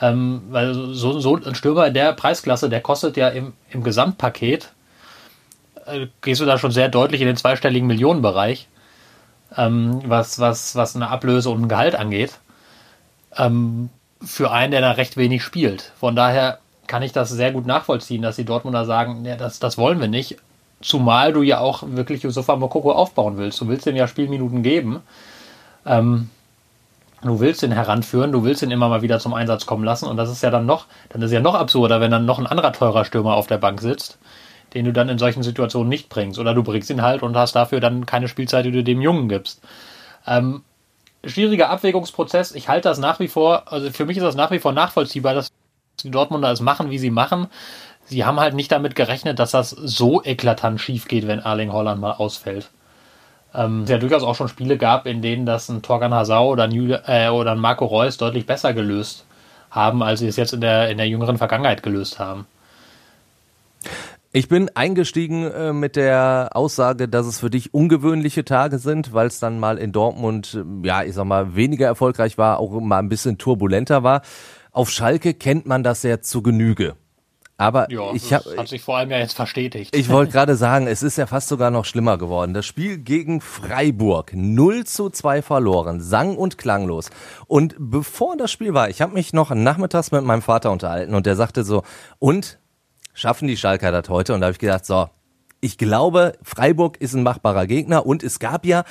[0.00, 4.70] Ähm, weil so, so, ein Stürmer in der Preisklasse, der kostet ja im, im Gesamtpaket,
[5.86, 8.68] äh, gehst du da schon sehr deutlich in den zweistelligen Millionenbereich,
[9.56, 12.38] ähm, was, was, was eine Ablöse und ein Gehalt angeht.
[13.36, 13.90] Ähm,
[14.22, 15.92] für einen, der da recht wenig spielt.
[15.98, 19.78] Von daher kann ich das sehr gut nachvollziehen, dass die Dortmunder sagen, ja, das, das
[19.78, 20.36] wollen wir nicht.
[20.80, 23.60] Zumal du ja auch wirklich Yusufa Mokoko aufbauen willst.
[23.60, 25.00] Du willst ihm ja Spielminuten geben.
[25.86, 26.30] Ähm,
[27.28, 30.06] du willst ihn heranführen, du willst ihn immer mal wieder zum Einsatz kommen lassen.
[30.06, 32.46] Und das ist ja dann noch, dann ist ja noch absurder, wenn dann noch ein
[32.46, 34.18] anderer teurer Stürmer auf der Bank sitzt,
[34.74, 36.38] den du dann in solchen Situationen nicht bringst.
[36.38, 39.28] Oder du bringst ihn halt und hast dafür dann keine Spielzeit, die du dem Jungen
[39.28, 39.60] gibst.
[40.26, 40.62] Ähm,
[41.24, 42.54] schwieriger Abwägungsprozess.
[42.54, 45.34] Ich halte das nach wie vor, also für mich ist das nach wie vor nachvollziehbar,
[45.34, 45.48] dass
[46.02, 47.48] die Dortmunder es machen, wie sie machen
[48.06, 52.00] sie haben halt nicht damit gerechnet, dass das so eklatant schief geht, wenn Erling Holland
[52.00, 52.70] mal ausfällt.
[53.54, 56.64] Ähm, es ja durchaus auch schon Spiele gab, in denen das ein Torgan Hazau oder,
[56.64, 59.24] ein, äh, oder ein Marco Reus deutlich besser gelöst
[59.70, 62.46] haben, als sie es jetzt in der, in der jüngeren Vergangenheit gelöst haben.
[64.36, 69.28] Ich bin eingestiegen äh, mit der Aussage, dass es für dich ungewöhnliche Tage sind, weil
[69.28, 72.98] es dann mal in Dortmund, äh, ja, ich sag mal, weniger erfolgreich war, auch mal
[72.98, 74.22] ein bisschen turbulenter war.
[74.72, 76.96] Auf Schalke kennt man das ja zu Genüge.
[77.64, 79.96] Aber ja, ich hab, hat sich vor allem ja jetzt verstetigt.
[79.96, 82.52] Ich wollte gerade sagen, es ist ja fast sogar noch schlimmer geworden.
[82.52, 87.08] Das Spiel gegen Freiburg 0 zu 2 verloren, sang und klanglos.
[87.46, 91.24] Und bevor das Spiel war, ich habe mich noch nachmittags mit meinem Vater unterhalten und
[91.24, 91.84] der sagte so,
[92.18, 92.58] und
[93.14, 94.34] schaffen die Schalker das heute?
[94.34, 95.08] Und da habe ich gedacht, so,
[95.62, 98.84] ich glaube, Freiburg ist ein machbarer Gegner und es gab ja,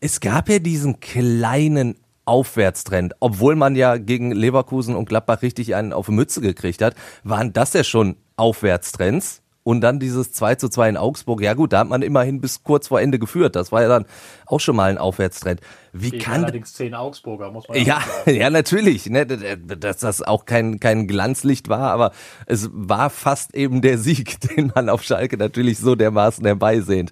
[0.00, 3.14] es gab ja diesen kleinen Aufwärtstrend.
[3.20, 7.52] Obwohl man ja gegen Leverkusen und Gladbach richtig einen auf die Mütze gekriegt hat, waren
[7.52, 9.42] das ja schon Aufwärtstrends.
[9.66, 12.62] Und dann dieses 2 zu 2 in Augsburg, ja gut, da hat man immerhin bis
[12.62, 13.56] kurz vor Ende geführt.
[13.56, 14.06] Das war ja dann
[14.46, 15.60] auch schon mal ein Aufwärtstrend.
[15.92, 20.44] Wie Gegen kann allerdings zehn Augsburger, muss man ja, ja, natürlich, ne, dass das auch
[20.44, 22.12] kein, kein Glanzlicht war, aber
[22.46, 27.10] es war fast eben der Sieg, den man auf Schalke natürlich so dermaßen herbeisehnt.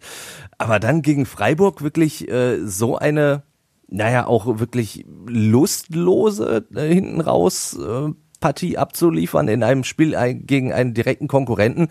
[0.56, 3.42] Aber dann gegen Freiburg wirklich äh, so eine
[3.94, 10.72] naja, auch wirklich lustlose äh, hinten raus äh, Partie abzuliefern in einem Spiel ein, gegen
[10.72, 11.88] einen direkten Konkurrenten,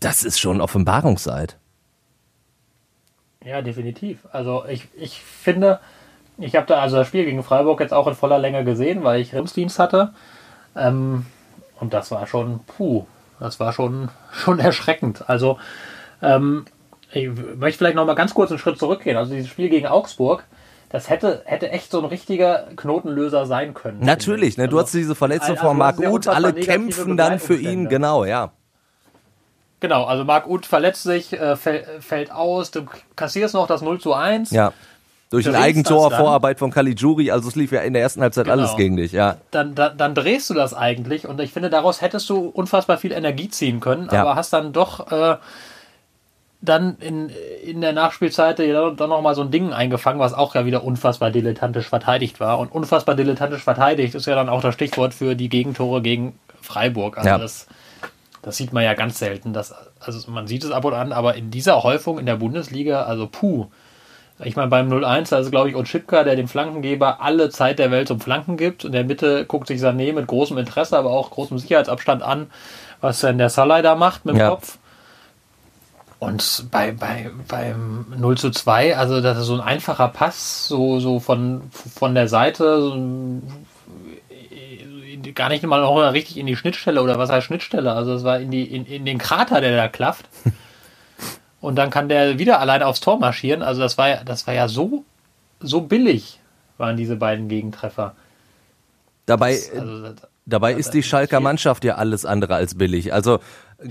[0.00, 1.58] das ist schon Offenbarungszeit.
[3.44, 4.26] Ja, definitiv.
[4.32, 5.80] Also ich, ich finde,
[6.38, 9.20] ich habe da also das Spiel gegen Freiburg jetzt auch in voller Länge gesehen, weil
[9.20, 10.14] ich Rimsdienst hatte.
[10.74, 11.26] Ähm,
[11.78, 13.04] und das war schon, puh,
[13.38, 15.28] das war schon, schon erschreckend.
[15.28, 15.58] Also
[16.22, 16.64] ähm,
[17.12, 19.18] ich möchte vielleicht noch mal ganz kurz einen Schritt zurückgehen.
[19.18, 20.44] Also dieses Spiel gegen Augsburg,
[20.92, 24.00] das hätte, hätte echt so ein richtiger Knotenlöser sein können.
[24.00, 24.68] Natürlich, ne?
[24.68, 28.24] du also, hast diese Verletzung also von Marc Uth, alle kämpfen dann für ihn, genau,
[28.24, 28.52] ja.
[29.80, 34.12] Genau, also Marc Uth verletzt sich, äh, fällt aus, du kassierst noch das 0 zu
[34.12, 34.50] 1.
[34.50, 34.72] Ja.
[35.30, 38.58] Durch ein Eigentor, Vorarbeit von Caligiuri, also es lief ja in der ersten Halbzeit genau.
[38.58, 39.38] alles gegen dich, ja.
[39.50, 43.12] Dann, dann, dann drehst du das eigentlich und ich finde, daraus hättest du unfassbar viel
[43.12, 44.20] Energie ziehen können, ja.
[44.20, 45.36] aber hast dann doch äh,
[46.62, 47.28] dann in,
[47.64, 51.88] in der Nachspielzeit dann nochmal so ein Ding eingefangen, was auch ja wieder unfassbar dilettantisch
[51.88, 52.60] verteidigt war.
[52.60, 57.18] Und unfassbar dilettantisch verteidigt ist ja dann auch das Stichwort für die Gegentore gegen Freiburg.
[57.18, 57.38] Also ja.
[57.38, 57.66] das,
[58.42, 59.52] das sieht man ja ganz selten.
[59.52, 63.02] Das, also man sieht es ab und an, aber in dieser Häufung in der Bundesliga,
[63.02, 63.66] also puh.
[64.44, 67.90] Ich meine, beim 0-1, da ist glaube ich Otschipka, der dem Flankengeber alle Zeit der
[67.90, 68.84] Welt zum Flanken gibt.
[68.84, 72.50] In der Mitte guckt sich Sané mit großem Interesse, aber auch großem Sicherheitsabstand an,
[73.00, 74.50] was denn der Salai da macht mit dem ja.
[74.50, 74.78] Kopf.
[76.22, 81.00] Und bei, bei, beim 0 zu 2, also das ist so ein einfacher Pass, so,
[81.00, 82.96] so von, von der Seite, so
[85.34, 88.38] gar nicht mal noch richtig in die Schnittstelle oder was heißt Schnittstelle, also es war
[88.38, 90.28] in, die, in, in den Krater, der da klafft.
[91.60, 93.64] Und dann kann der wieder alleine aufs Tor marschieren.
[93.64, 95.04] Also das war ja, das war ja so,
[95.58, 96.38] so billig,
[96.78, 98.14] waren diese beiden Gegentreffer.
[99.26, 100.14] Dabei, also,
[100.46, 103.12] dabei ist die Schalker Mannschaft ja alles andere als billig.
[103.12, 103.40] Also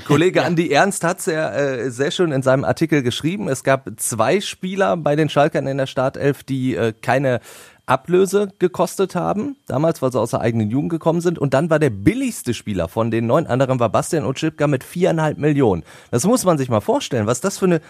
[0.06, 0.46] Kollege ja.
[0.46, 3.48] Andi Ernst hat es ja äh, sehr schön in seinem Artikel geschrieben.
[3.48, 7.40] Es gab zwei Spieler bei den Schalkern in der Startelf, die äh, keine
[7.86, 11.40] Ablöse gekostet haben, damals, weil sie aus der eigenen Jugend gekommen sind.
[11.40, 15.38] Und dann war der billigste Spieler von den neun anderen war Bastian Otschipka mit viereinhalb
[15.38, 15.84] Millionen.
[16.10, 17.82] Das muss man sich mal vorstellen, was das für eine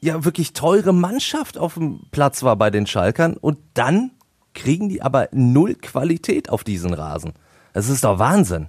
[0.00, 3.36] ja wirklich teure Mannschaft auf dem Platz war bei den Schalkern.
[3.36, 4.12] Und dann
[4.54, 7.32] kriegen die aber null Qualität auf diesen Rasen.
[7.72, 8.68] Das ist doch Wahnsinn.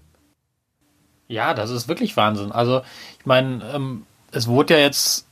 [1.34, 2.52] Ja, das ist wirklich Wahnsinn.
[2.52, 2.82] Also,
[3.20, 5.26] ich meine, ähm, es wurde ja jetzt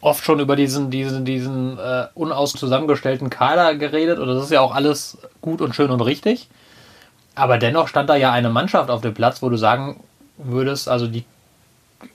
[0.00, 4.60] oft schon über diesen, diesen, diesen äh, unaus zusammengestellten Kader geredet und das ist ja
[4.60, 6.48] auch alles gut und schön und richtig.
[7.34, 10.00] Aber dennoch stand da ja eine Mannschaft auf dem Platz, wo du sagen
[10.36, 11.24] würdest, also die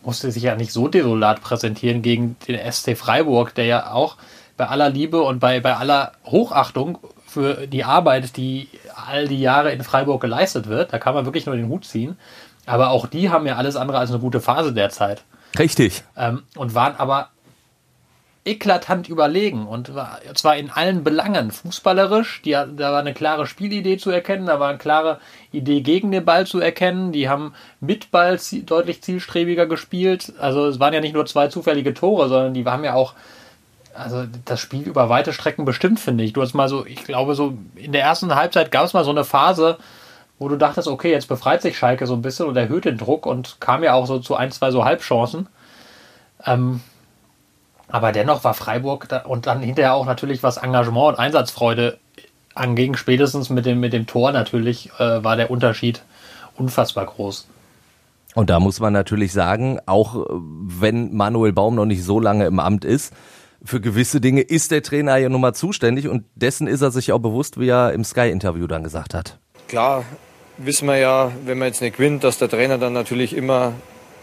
[0.01, 4.15] musste sich ja nicht so desolat präsentieren gegen den SC Freiburg, der ja auch
[4.55, 9.73] bei aller Liebe und bei, bei aller Hochachtung für die Arbeit, die all die Jahre
[9.73, 12.17] in Freiburg geleistet wird, da kann man wirklich nur den Hut ziehen.
[12.65, 15.23] Aber auch die haben ja alles andere als eine gute Phase derzeit.
[15.57, 16.03] Richtig.
[16.17, 17.29] Ähm, und waren aber
[18.45, 19.91] eklatant überlegen und
[20.35, 21.51] zwar in allen Belangen.
[21.51, 25.19] Fußballerisch, die, da war eine klare Spielidee zu erkennen, da war eine klare
[25.53, 27.13] Idee gegen den Ball zu erkennen.
[27.13, 30.33] Die haben mit Ball deutlich zielstrebiger gespielt.
[30.39, 33.13] Also es waren ja nicht nur zwei zufällige Tore, sondern die haben ja auch
[33.93, 36.33] also das Spiel über weite Strecken bestimmt, finde ich.
[36.33, 39.11] Du hast mal so, ich glaube, so in der ersten Halbzeit gab es mal so
[39.11, 39.77] eine Phase,
[40.39, 43.25] wo du dachtest, okay, jetzt befreit sich Schalke so ein bisschen und erhöht den Druck
[43.25, 45.47] und kam ja auch so zu ein, zwei so Halbchancen.
[46.45, 46.81] Ähm,
[47.87, 51.99] aber dennoch war Freiburg da, und dann hinterher auch natürlich, was Engagement und Einsatzfreude
[52.55, 56.03] anging, spätestens mit dem, mit dem Tor natürlich, äh, war der Unterschied
[56.57, 57.47] unfassbar groß.
[58.35, 62.59] Und da muss man natürlich sagen, auch wenn Manuel Baum noch nicht so lange im
[62.59, 63.13] Amt ist,
[63.63, 67.11] für gewisse Dinge ist der Trainer ja nun mal zuständig und dessen ist er sich
[67.11, 69.39] auch bewusst, wie er im Sky-Interview dann gesagt hat.
[69.73, 70.05] Klar,
[70.57, 73.73] wissen wir ja, wenn man jetzt nicht gewinnt, dass der Trainer dann natürlich immer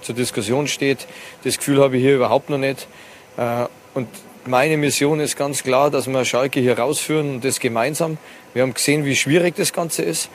[0.01, 1.09] zur Diskussion steht.
[1.43, 2.87] Das Gefühl habe ich hier überhaupt noch nicht.
[3.37, 4.07] Äh, und
[4.47, 8.17] meine Mission ist ganz klar, dass wir Schalke hier rausführen und das gemeinsam.
[8.55, 10.31] Wir haben gesehen, wie schwierig das Ganze ist.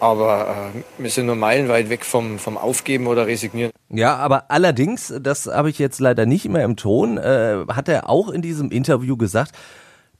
[0.00, 3.70] Aber äh, wir sind nur meilenweit weg vom, vom Aufgeben oder Resignieren.
[3.90, 8.08] Ja, aber allerdings, das habe ich jetzt leider nicht mehr im Ton, äh, hat er
[8.08, 9.52] auch in diesem Interview gesagt,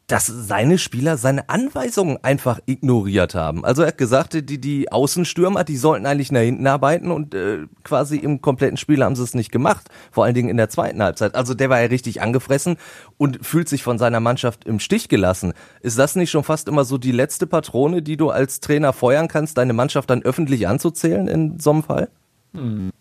[0.07, 3.65] dass seine Spieler seine Anweisungen einfach ignoriert haben.
[3.65, 7.67] Also er hat gesagt, die, die Außenstürmer, die sollten eigentlich nach hinten arbeiten und äh,
[7.85, 9.89] quasi im kompletten Spiel haben sie es nicht gemacht.
[10.11, 11.35] Vor allen Dingen in der zweiten Halbzeit.
[11.35, 12.77] Also der war ja richtig angefressen
[13.17, 15.55] und fühlt sich von seiner Mannschaft im Stich gelassen.
[15.81, 19.29] Ist das nicht schon fast immer so die letzte Patrone, die du als Trainer feuern
[19.29, 22.09] kannst, deine Mannschaft dann öffentlich anzuzählen in so einem Fall?
[22.53, 22.93] Hm.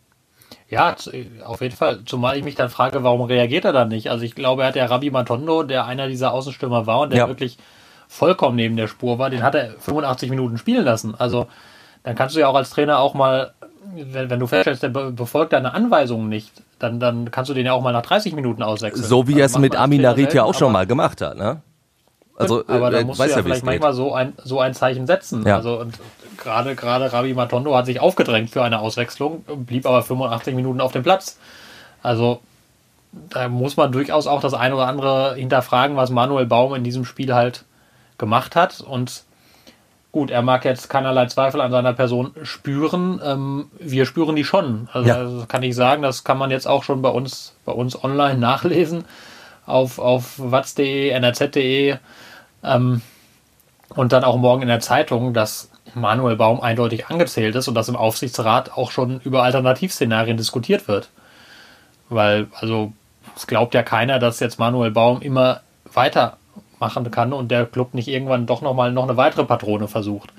[0.74, 0.96] Ja,
[1.46, 2.00] auf jeden Fall.
[2.06, 4.10] Zumal ich mich dann frage, warum reagiert er dann nicht?
[4.10, 7.20] Also ich glaube, er hat der Rabbi Matondo, der einer dieser Außenstürmer war und der
[7.20, 7.28] ja.
[7.28, 7.58] wirklich
[8.08, 11.16] vollkommen neben der Spur war, den hat er 85 Minuten spielen lassen.
[11.18, 11.48] Also
[12.04, 13.54] dann kannst du ja auch als Trainer auch mal,
[13.96, 17.74] wenn, wenn du feststellst, der befolgt deine Anweisungen nicht, dann, dann kannst du den ja
[17.74, 19.06] auch mal nach 30 Minuten auswechseln.
[19.06, 21.62] So wie er es mit Aminarit ja auch schon mal gemacht hat, ne?
[22.36, 25.46] Also, aber da musst du ja, ja vielleicht manchmal so ein, so ein Zeichen setzen.
[25.46, 25.58] Ja.
[25.58, 25.94] Also, und
[26.38, 30.92] gerade, gerade Rabi Matondo hat sich aufgedrängt für eine Auswechslung, blieb aber 85 Minuten auf
[30.92, 31.40] dem Platz.
[32.02, 32.42] Also,
[33.30, 37.06] da muss man durchaus auch das eine oder andere hinterfragen, was Manuel Baum in diesem
[37.06, 37.64] Spiel halt
[38.18, 38.82] gemacht hat.
[38.82, 39.24] Und
[40.12, 43.22] gut, er mag jetzt keinerlei Zweifel an seiner Person spüren.
[43.24, 44.90] Ähm, wir spüren die schon.
[44.92, 45.24] Also, ja.
[45.24, 48.38] das kann ich sagen, das kann man jetzt auch schon bei uns, bei uns online
[48.40, 49.06] nachlesen.
[49.66, 51.98] Auf, auf watz.de, nrz.de.
[52.64, 53.02] Ähm,
[53.96, 57.90] und dann auch morgen in der Zeitung, dass Manuel Baum eindeutig angezählt ist und dass
[57.90, 61.10] im Aufsichtsrat auch schon über Alternativszenarien diskutiert wird.
[62.10, 62.94] Weil, also,
[63.36, 65.62] es glaubt ja keiner, dass jetzt Manuel Baum immer
[65.94, 70.32] weitermachen kann und der Club nicht irgendwann doch nochmal noch eine weitere Patrone versucht.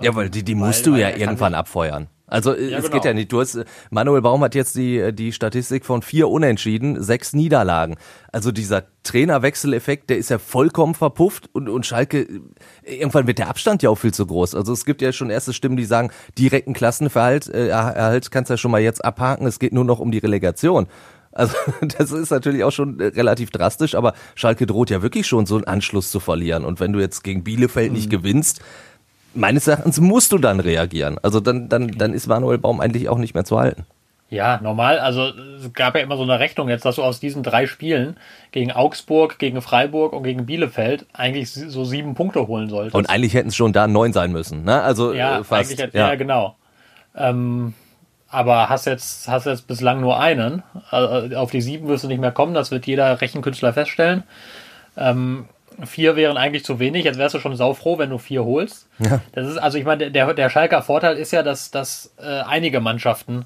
[0.00, 2.08] Ja, weil die, die musst weil, du ja irgendwann abfeuern.
[2.26, 2.94] Also äh, ja, es genau.
[2.94, 3.30] geht ja nicht.
[3.30, 7.96] Du hast, Manuel Baum hat jetzt die, äh, die Statistik von vier Unentschieden, sechs Niederlagen.
[8.32, 12.22] Also dieser Trainerwechseleffekt, der ist ja vollkommen verpufft und, und Schalke,
[12.82, 14.54] äh, irgendwann wird der Abstand ja auch viel zu groß.
[14.54, 18.54] Also es gibt ja schon erste Stimmen, die sagen, direkten Klassenverhalt, äh, Erhalt kannst du
[18.54, 20.86] ja schon mal jetzt abhaken, es geht nur noch um die Relegation.
[21.30, 21.54] Also
[21.98, 25.64] das ist natürlich auch schon relativ drastisch, aber Schalke droht ja wirklich schon so einen
[25.64, 26.64] Anschluss zu verlieren.
[26.64, 27.96] Und wenn du jetzt gegen Bielefeld mhm.
[27.96, 28.60] nicht gewinnst,
[29.34, 31.18] meines Erachtens musst du dann reagieren.
[31.22, 33.84] Also dann, dann, dann ist Manuel Baum eigentlich auch nicht mehr zu halten.
[34.30, 34.98] Ja, normal.
[34.98, 38.16] Also es gab ja immer so eine Rechnung jetzt, dass du aus diesen drei Spielen
[38.52, 42.96] gegen Augsburg, gegen Freiburg und gegen Bielefeld eigentlich so sieben Punkte holen solltest.
[42.96, 44.82] Und eigentlich hätten es schon da neun sein müssen, ne?
[44.82, 45.70] Also ja, äh, fast.
[45.70, 46.08] Eigentlich, ja.
[46.08, 46.56] ja, genau.
[47.16, 47.74] Ähm,
[48.28, 50.64] aber hast jetzt, hast jetzt bislang nur einen.
[50.90, 54.24] Also auf die sieben wirst du nicht mehr kommen, das wird jeder Rechenkünstler feststellen.
[54.96, 55.46] Ähm,
[55.84, 57.04] vier wären eigentlich zu wenig.
[57.04, 58.88] Jetzt wärst du schon saufroh, wenn du vier holst.
[58.98, 59.20] Ja.
[59.32, 62.80] Das ist, also ich meine, der, der Schalker Vorteil ist ja, dass, dass äh, einige
[62.80, 63.44] Mannschaften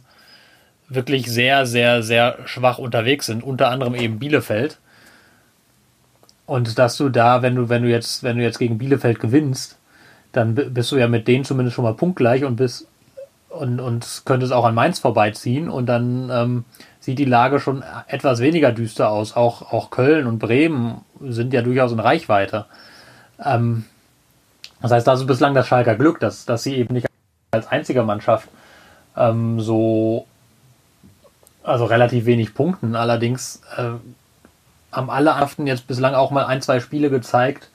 [0.88, 4.78] wirklich sehr, sehr, sehr schwach unterwegs sind, unter anderem eben Bielefeld.
[6.46, 9.78] Und dass du da, wenn du, wenn du jetzt, wenn du jetzt gegen Bielefeld gewinnst,
[10.32, 12.86] dann bist du ja mit denen zumindest schon mal punktgleich und bist
[13.48, 16.64] und, und könntest auch an Mainz vorbeiziehen und dann ähm,
[17.00, 19.36] sieht die Lage schon etwas weniger düster aus.
[19.36, 22.66] Auch, auch Köln und Bremen sind ja durchaus in Reichweite.
[23.42, 23.84] Ähm,
[24.80, 27.08] das heißt, das ist bislang das Schalker Glück, dass, dass sie eben nicht
[27.50, 28.48] als einzige Mannschaft
[29.16, 30.26] ähm, so,
[31.62, 32.94] also relativ wenig punkten.
[32.94, 33.90] Allerdings äh,
[34.92, 37.70] haben alle Mannschaften jetzt bislang auch mal ein, zwei Spiele gezeigt,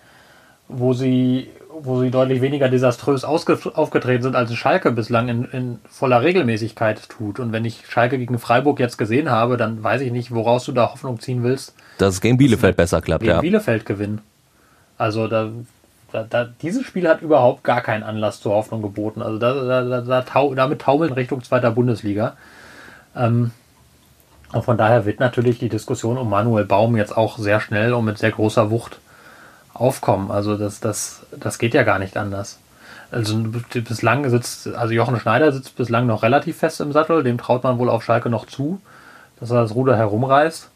[0.67, 1.49] wo sie,
[1.81, 7.39] wo sie deutlich weniger desaströs aufgetreten sind, als Schalke bislang in, in, voller Regelmäßigkeit tut.
[7.39, 10.71] Und wenn ich Schalke gegen Freiburg jetzt gesehen habe, dann weiß ich nicht, woraus du
[10.71, 11.73] da Hoffnung ziehen willst.
[11.97, 13.41] Dass es gegen Bielefeld besser klappt, gegen ja.
[13.41, 14.21] Bielefeld gewinnen.
[14.97, 15.49] Also da,
[16.12, 19.21] da, da, dieses Spiel hat überhaupt gar keinen Anlass zur Hoffnung geboten.
[19.21, 22.36] Also da, da, tau, damit taumeln in Richtung zweiter Bundesliga.
[23.15, 23.51] Ähm,
[24.51, 28.05] und von daher wird natürlich die Diskussion um Manuel Baum jetzt auch sehr schnell und
[28.05, 28.99] mit sehr großer Wucht
[29.73, 30.31] aufkommen.
[30.31, 32.59] Also das, das, das geht ja gar nicht anders.
[33.12, 37.63] Also bislang sitzt, also Jochen Schneider sitzt bislang noch relativ fest im Sattel, dem traut
[37.63, 38.81] man wohl auf Schalke noch zu,
[39.39, 40.69] dass er das Ruder herumreißt.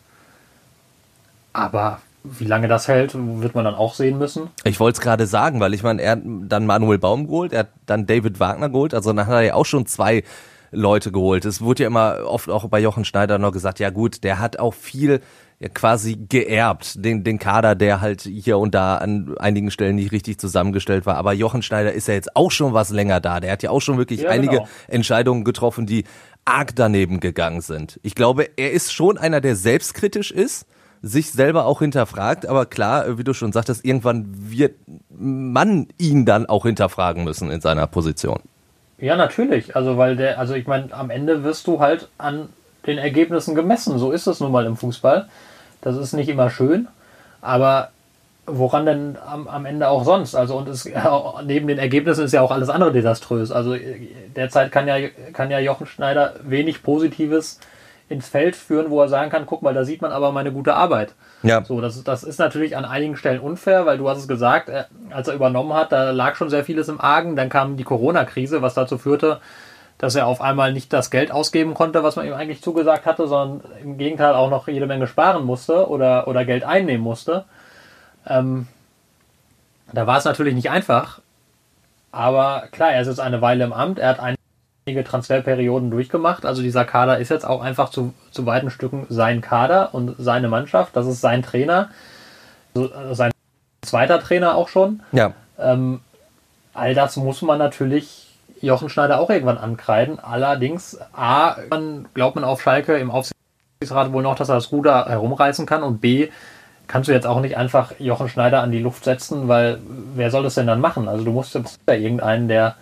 [1.54, 4.50] Aber wie lange das hält, wird man dann auch sehen müssen.
[4.64, 7.60] Ich wollte es gerade sagen, weil ich meine, er hat dann Manuel Baum geholt, er
[7.60, 10.24] hat dann David Wagner geholt, also dann hat er ja auch schon zwei
[10.72, 11.46] Leute geholt.
[11.46, 14.60] Es wurde ja immer oft auch bei Jochen Schneider noch gesagt, ja gut, der hat
[14.60, 15.22] auch viel
[15.60, 20.12] ja, quasi geerbt, den, den Kader, der halt hier und da an einigen Stellen nicht
[20.12, 21.16] richtig zusammengestellt war.
[21.16, 23.40] Aber Jochen Schneider ist ja jetzt auch schon was länger da.
[23.40, 24.68] Der hat ja auch schon wirklich ja, einige genau.
[24.88, 26.04] Entscheidungen getroffen, die
[26.46, 28.00] arg daneben gegangen sind.
[28.04, 30.68] Ich glaube, er ist schon einer, der selbstkritisch ist,
[31.02, 32.46] sich selber auch hinterfragt.
[32.46, 34.76] Aber klar, wie du schon sagtest, irgendwann wird
[35.10, 38.42] man ihn dann auch hinterfragen müssen in seiner Position.
[39.00, 39.76] Ja, natürlich.
[39.76, 42.50] Also, weil der, also ich meine, am Ende wirst du halt an
[42.88, 44.00] den Ergebnissen gemessen.
[44.00, 45.28] So ist es nun mal im Fußball.
[45.82, 46.88] Das ist nicht immer schön,
[47.42, 47.90] aber
[48.48, 50.34] woran denn am, am Ende auch sonst?
[50.34, 50.90] Also und es,
[51.46, 53.52] neben den Ergebnissen ist ja auch alles andere desaströs.
[53.52, 53.76] Also
[54.36, 54.96] derzeit kann ja,
[55.34, 57.60] kann ja Jochen Schneider wenig Positives
[58.10, 60.76] ins Feld führen, wo er sagen kann, guck mal, da sieht man aber meine gute
[60.76, 61.14] Arbeit.
[61.44, 61.64] Ja.
[61.66, 64.86] So, das, das ist natürlich an einigen Stellen unfair, weil du hast es gesagt, äh,
[65.12, 67.36] als er übernommen hat, da lag schon sehr vieles im Argen.
[67.36, 69.42] Dann kam die Corona-Krise, was dazu führte,
[69.98, 73.28] dass er auf einmal nicht das Geld ausgeben konnte, was man ihm eigentlich zugesagt hatte,
[73.28, 77.46] sondern im Gegenteil auch noch jede Menge sparen musste oder, oder Geld einnehmen musste.
[78.28, 78.68] Ähm,
[79.92, 81.22] da war es natürlich nicht einfach.
[82.12, 84.00] Aber klar, er ist jetzt eine Weile im Amt.
[84.00, 84.20] Er hat
[84.88, 86.46] einige Transferperioden durchgemacht.
[86.46, 90.48] Also dieser Kader ist jetzt auch einfach zu, zu weiten Stücken sein Kader und seine
[90.48, 90.96] Mannschaft.
[90.96, 91.90] Das ist sein Trainer.
[92.76, 93.32] Also sein
[93.82, 95.02] zweiter Trainer auch schon.
[95.12, 95.34] Ja.
[95.58, 96.02] Ähm,
[96.74, 98.27] all das muss man natürlich
[98.62, 100.20] Jochen Schneider auch irgendwann ankreiden.
[100.20, 101.58] Allerdings, A,
[102.14, 106.02] glaubt man auf Schalke im Aufsichtsrat wohl noch, dass er das Ruder herumreißen kann und
[106.02, 106.30] B,
[106.88, 109.80] kannst du jetzt auch nicht einfach Jochen Schneider an die Luft setzen, weil
[110.16, 111.08] wer soll das denn dann machen?
[111.08, 112.76] Also du musst ja irgendeinen, der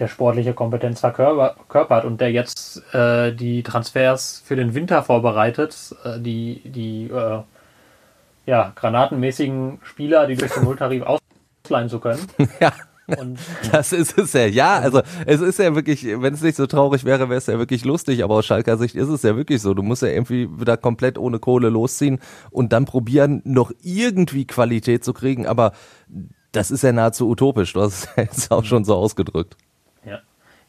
[0.00, 6.18] der sportliche Kompetenz verkörpert und der jetzt äh, die Transfers für den Winter vorbereitet, äh,
[6.18, 7.42] die, die äh,
[8.46, 12.26] ja, granatenmäßigen Spieler, die durch den Nulltarif ausleihen zu können.
[12.60, 12.72] Ja.
[13.18, 13.38] Und
[13.72, 14.46] das ist es ja.
[14.46, 17.58] Ja, also es ist ja wirklich, wenn es nicht so traurig wäre, wäre es ja
[17.58, 19.74] wirklich lustig, aber aus Schalker Sicht ist es ja wirklich so.
[19.74, 22.20] Du musst ja irgendwie wieder komplett ohne Kohle losziehen
[22.50, 25.72] und dann probieren, noch irgendwie Qualität zu kriegen, aber
[26.52, 27.72] das ist ja nahezu utopisch.
[27.72, 29.56] Du hast es ja jetzt auch schon so ausgedrückt.
[30.04, 30.20] Ja.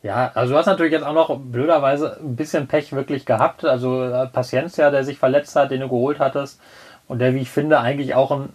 [0.03, 3.65] Ja, also du hast natürlich jetzt auch noch blöderweise ein bisschen Pech wirklich gehabt.
[3.65, 6.59] Also äh, Paciencia, der sich verletzt hat, den du geholt hattest
[7.07, 8.53] und der, wie ich finde, eigentlich auch einen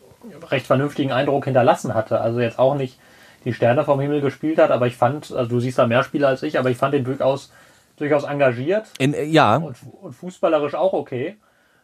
[0.51, 2.20] recht vernünftigen Eindruck hinterlassen hatte.
[2.20, 2.99] Also jetzt auch nicht
[3.47, 6.29] die Sterne vom Himmel gespielt hat, aber ich fand, also du siehst da mehr Spieler
[6.29, 7.53] als ich, aber ich fand ihn durchaus,
[7.97, 8.89] durchaus engagiert.
[8.99, 9.57] In, äh, ja.
[9.57, 11.37] Und, und fußballerisch auch okay.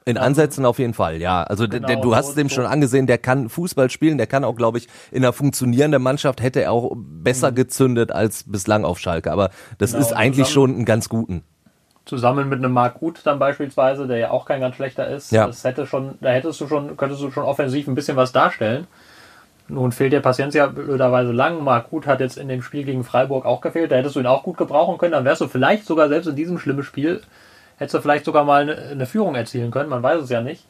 [0.04, 1.44] In Ansätzen auf jeden Fall, ja.
[1.44, 2.56] Also genau, der, du hast es dem so.
[2.56, 6.42] schon angesehen, der kann Fußball spielen, der kann auch, glaube ich, in einer funktionierenden Mannschaft
[6.42, 7.54] hätte er auch besser mhm.
[7.54, 9.30] gezündet als bislang auf Schalke.
[9.30, 11.44] Aber das genau, ist eigentlich schon einen ganz guten.
[12.04, 15.30] Zusammen mit einem Marc Gut dann beispielsweise, der ja auch kein ganz schlechter ist.
[15.30, 15.46] Ja.
[15.46, 18.88] Das hätte schon, da hättest du schon, könntest du schon offensiv ein bisschen was darstellen.
[19.72, 21.64] Nun fehlt der Paciencia blöderweise lang.
[21.64, 23.90] Marc Gut hat jetzt in dem Spiel gegen Freiburg auch gefehlt.
[23.90, 25.12] Da hättest du ihn auch gut gebrauchen können.
[25.12, 27.22] Dann wärst du vielleicht sogar selbst in diesem schlimmen Spiel,
[27.78, 29.88] hättest du vielleicht sogar mal eine, Führung erzielen können.
[29.88, 30.66] Man weiß es ja nicht.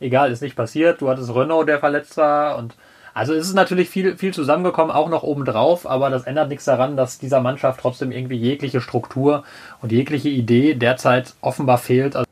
[0.00, 1.00] Egal, ist nicht passiert.
[1.00, 2.58] Du hattest Renault, der verletzt war.
[2.58, 2.74] Und
[3.14, 5.88] also es ist natürlich viel, viel zusammengekommen, auch noch obendrauf.
[5.88, 9.44] Aber das ändert nichts daran, dass dieser Mannschaft trotzdem irgendwie jegliche Struktur
[9.80, 12.16] und jegliche Idee derzeit offenbar fehlt.
[12.16, 12.26] Also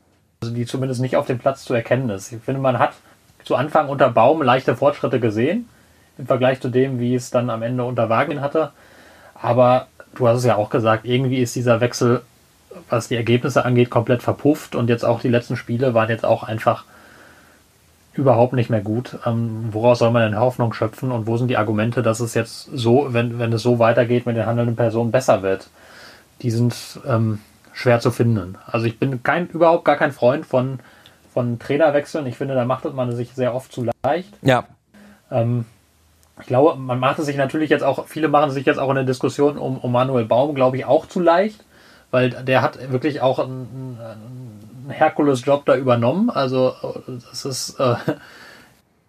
[0.53, 2.33] die zumindest nicht auf dem Platz zu erkennen ist.
[2.33, 2.91] Ich finde, man hat
[3.45, 5.69] zu Anfang unter Baum leichte Fortschritte gesehen
[6.17, 8.71] im Vergleich zu dem, wie es dann am Ende unter Wagner hatte.
[9.33, 12.21] Aber du hast es ja auch gesagt, irgendwie ist dieser Wechsel,
[12.89, 16.43] was die Ergebnisse angeht, komplett verpufft und jetzt auch die letzten Spiele waren jetzt auch
[16.43, 16.85] einfach
[18.13, 19.17] überhaupt nicht mehr gut.
[19.25, 22.69] Ähm, woraus soll man denn Hoffnung schöpfen und wo sind die Argumente, dass es jetzt
[22.71, 25.69] so, wenn, wenn es so weitergeht mit den handelnden Personen, besser wird?
[26.41, 26.75] Die sind
[27.07, 27.39] ähm,
[27.73, 28.57] schwer zu finden.
[28.65, 30.79] Also ich bin kein, überhaupt gar kein Freund von,
[31.33, 32.27] von Trainerwechseln.
[32.27, 34.33] Ich finde, da macht man sich sehr oft zu leicht.
[34.43, 34.65] Ja.
[35.31, 35.65] Ähm,
[36.39, 38.95] ich glaube, man macht es sich natürlich jetzt auch, viele machen sich jetzt auch in
[38.95, 41.63] der Diskussion um, um Manuel Baum, glaube ich, auch zu leicht,
[42.11, 46.29] weil der hat wirklich auch einen, einen Herkules-Job da übernommen.
[46.29, 46.73] Also
[47.29, 47.95] das ist äh,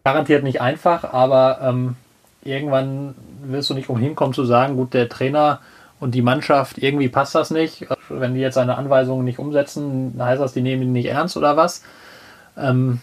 [0.05, 1.97] garantiert nicht einfach, aber ähm,
[2.43, 5.61] irgendwann wirst du nicht umhin kommen zu sagen, gut, der Trainer
[6.01, 7.87] und die Mannschaft, irgendwie passt das nicht.
[8.11, 11.57] Wenn die jetzt seine Anweisungen nicht umsetzen, heißt das, die nehmen ihn nicht ernst oder
[11.57, 11.83] was?
[12.59, 13.01] Ähm,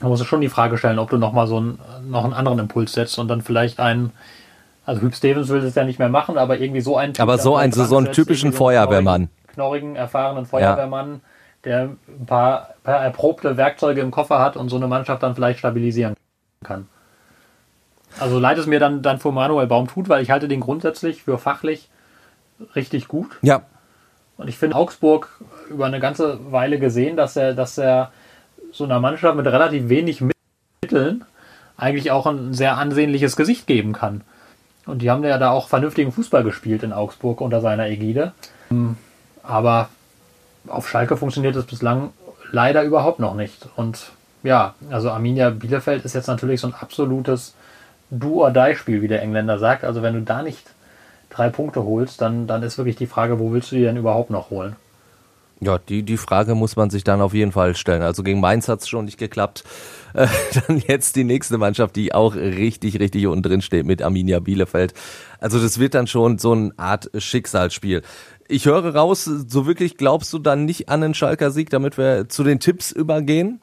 [0.00, 1.78] da musst du schon die Frage stellen, ob du nochmal so einen,
[2.08, 4.12] noch einen anderen Impuls setzt und dann vielleicht einen,
[4.86, 7.12] also Hüb Stevens will das ja nicht mehr machen, aber irgendwie so einen.
[7.18, 9.28] Aber so einen, so, so einen typischen Feuerwehrmann.
[9.48, 11.20] Knorrigen, erfahrenen Feuerwehrmann, ja.
[11.64, 15.58] der ein paar, paar erprobte Werkzeuge im Koffer hat und so eine Mannschaft dann vielleicht
[15.58, 16.14] stabilisieren
[16.64, 16.88] kann.
[18.18, 21.22] Also leid es mir dann, dann für Manuel Baum tut, weil ich halte den grundsätzlich
[21.22, 21.88] für fachlich
[22.74, 23.38] richtig gut.
[23.42, 23.62] Ja.
[24.36, 28.10] Und ich finde Augsburg über eine ganze Weile gesehen, dass er, dass er
[28.72, 30.22] so einer Mannschaft mit relativ wenig
[30.82, 31.24] Mitteln
[31.76, 34.22] eigentlich auch ein sehr ansehnliches Gesicht geben kann.
[34.86, 38.32] Und die haben ja da auch vernünftigen Fußball gespielt in Augsburg unter seiner Ägide.
[39.42, 39.88] Aber
[40.68, 42.10] auf Schalke funktioniert es bislang
[42.52, 43.68] leider überhaupt noch nicht.
[43.76, 44.10] Und
[44.42, 47.54] ja, also Arminia Bielefeld ist jetzt natürlich so ein absolutes
[48.10, 49.84] Do-or-Die-Spiel, wie der Engländer sagt.
[49.84, 50.66] Also wenn du da nicht
[51.30, 54.30] drei Punkte holst, dann, dann ist wirklich die Frage, wo willst du die denn überhaupt
[54.30, 54.76] noch holen?
[55.62, 58.00] Ja, die, die Frage muss man sich dann auf jeden Fall stellen.
[58.00, 59.62] Also gegen Mainz hat es schon nicht geklappt.
[60.14, 60.26] Äh,
[60.66, 64.94] dann jetzt die nächste Mannschaft, die auch richtig, richtig unten drin steht mit Arminia Bielefeld.
[65.38, 68.02] Also das wird dann schon so eine Art Schicksalsspiel.
[68.48, 72.28] Ich höre raus, so wirklich glaubst du dann nicht an einen Schalker Sieg, damit wir
[72.28, 73.60] zu den Tipps übergehen?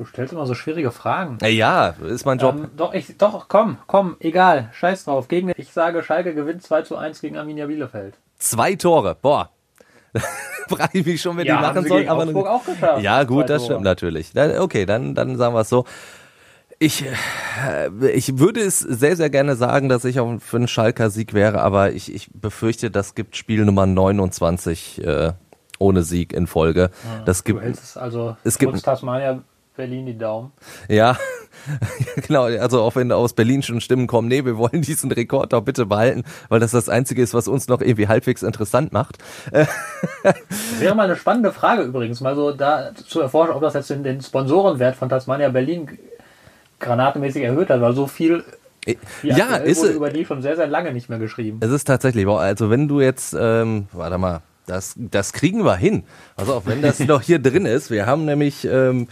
[0.00, 1.36] Du stellst immer so schwierige Fragen.
[1.44, 2.54] Ja, ist mein Job.
[2.56, 5.28] Ähm, doch, ich, doch, komm, komm, egal, scheiß drauf.
[5.28, 8.14] Gegen, ich sage, Schalke gewinnt 2 zu 1 gegen Arminia Bielefeld.
[8.38, 9.50] Zwei Tore, boah.
[10.70, 12.08] Frage ich mich schon, wer ja, die machen soll.
[12.08, 14.32] Aber Augsburg auch geschafft, ja, gut, das stimmt natürlich.
[14.34, 15.84] Okay, dann, dann sagen wir es so.
[16.78, 21.10] Ich, äh, ich würde es sehr, sehr gerne sagen, dass ich auch für einen Schalker
[21.10, 25.32] Sieg wäre, aber ich, ich befürchte, das gibt Spiel Nummer 29 äh,
[25.78, 26.88] ohne Sieg in Folge.
[27.04, 29.42] Ja, das gibt, es also es gibt Tasmania
[29.80, 30.52] Berlin die Daumen.
[30.90, 31.16] Ja,
[32.26, 32.42] genau.
[32.42, 35.86] Also auch wenn aus Berlin schon Stimmen kommen, nee, wir wollen diesen Rekord doch bitte
[35.86, 39.16] behalten, weil das das Einzige ist, was uns noch irgendwie halbwegs interessant macht.
[40.78, 44.04] Wäre mal eine spannende Frage übrigens, mal so da zu erforschen, ob das jetzt den,
[44.04, 45.98] den Sponsorenwert von Tasmania Berlin
[46.78, 48.44] granatenmäßig erhöht hat, weil so viel
[49.22, 51.60] ja, ist wurde über die schon sehr, sehr lange nicht mehr geschrieben.
[51.62, 56.04] Es ist tatsächlich, also wenn du jetzt, ähm, warte mal, das, das kriegen wir hin.
[56.36, 57.90] Also auch wenn das noch hier drin ist.
[57.90, 59.08] Wir haben nämlich ähm,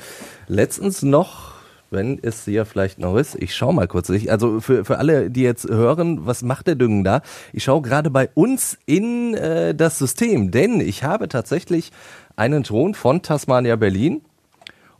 [0.47, 1.53] letztens noch,
[1.91, 4.09] wenn es hier vielleicht noch ist, ich schau mal kurz.
[4.11, 7.23] Ich, also für, für alle, die jetzt hören, was macht der Düngen da?
[7.53, 11.91] Ich schaue gerade bei uns in äh, das System, denn ich habe tatsächlich
[12.37, 14.23] einen Ton von Tasmania Berlin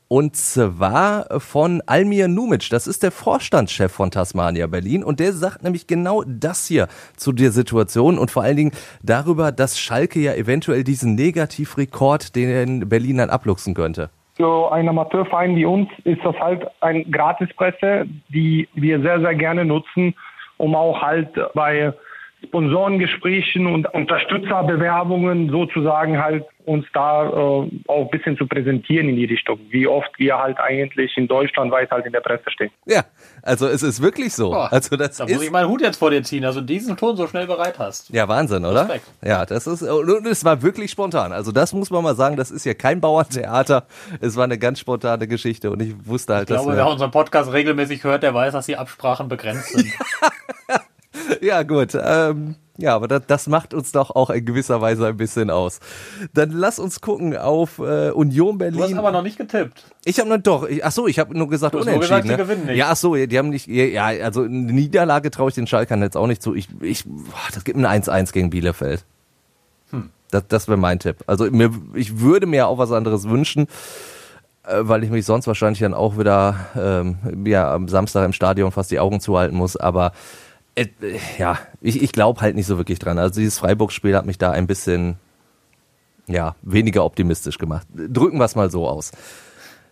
[0.09, 2.71] und zwar von Almir Numic.
[2.71, 5.05] Das ist der Vorstandschef von Tasmania Berlin.
[5.05, 9.53] Und der sagt nämlich genau das hier zu der Situation und vor allen Dingen darüber,
[9.53, 14.09] dass Schalke ja eventuell diesen Negativrekord den Berlinern abluchsen könnte.
[14.37, 19.65] Für einen Amateurverein wie uns ist das halt eine Gratispresse, die wir sehr, sehr gerne
[19.65, 20.15] nutzen,
[20.57, 21.93] um auch halt bei
[22.45, 27.31] Sponsorengesprächen und Unterstützerbewerbungen sozusagen halt uns da äh,
[27.87, 31.73] auch ein bisschen zu präsentieren in die Richtung, wie oft wir halt eigentlich in Deutschland
[31.73, 32.71] weit halt in der Presse stehen.
[32.85, 33.05] Ja,
[33.43, 34.53] also es ist wirklich so.
[34.53, 36.97] Oh, also das da ist, muss ich meinen Hut jetzt vor dir ziehen, also diesen
[36.97, 38.11] Ton so schnell bereit hast.
[38.11, 38.83] Ja, Wahnsinn, oder?
[38.83, 39.07] Respekt.
[39.25, 41.33] Ja, das ist, und es war wirklich spontan.
[41.33, 43.87] Also das muss man mal sagen, das ist ja kein Bauerntheater.
[44.21, 47.53] Es war eine ganz spontane Geschichte und ich wusste halt, ich glaube, wer unseren Podcast
[47.53, 49.89] regelmäßig hört, der weiß, dass die Absprachen begrenzt sind.
[51.41, 51.97] ja, gut.
[52.01, 55.81] Ähm, ja, aber das, das macht uns doch auch in gewisser Weise ein bisschen aus.
[56.33, 58.79] Dann lass uns gucken auf äh, Union Berlin.
[58.79, 59.85] Du hast aber noch nicht getippt.
[60.05, 60.69] Ich habe noch doch.
[60.69, 62.15] Ich, ach so, ich habe nur gesagt du hast unentschieden.
[62.15, 62.37] Nur gesagt, ne?
[62.37, 62.77] die gewinnen nicht.
[62.77, 63.67] Ja, ach so, die haben nicht.
[63.67, 66.55] Ja, also eine Niederlage traue ich den Schalkern jetzt auch nicht zu.
[66.55, 67.05] Ich, ich,
[67.53, 69.05] das gibt ein 1-1 gegen Bielefeld.
[69.91, 70.11] Hm.
[70.31, 71.17] Das, das wäre mein Tipp.
[71.27, 73.67] Also mir, ich würde mir auch was anderes wünschen
[74.63, 78.71] äh, weil ich mich sonst wahrscheinlich dann auch wieder ähm, ja, am Samstag im Stadion
[78.71, 79.77] fast die Augen zuhalten muss.
[79.77, 80.13] Aber
[80.83, 83.19] äh, ja, ich, ich glaube halt nicht so wirklich dran.
[83.19, 85.17] Also dieses Freiburg-Spiel hat mich da ein bisschen
[86.27, 87.87] Ja, weniger optimistisch gemacht.
[87.95, 89.13] Drücken wir es mal so aus.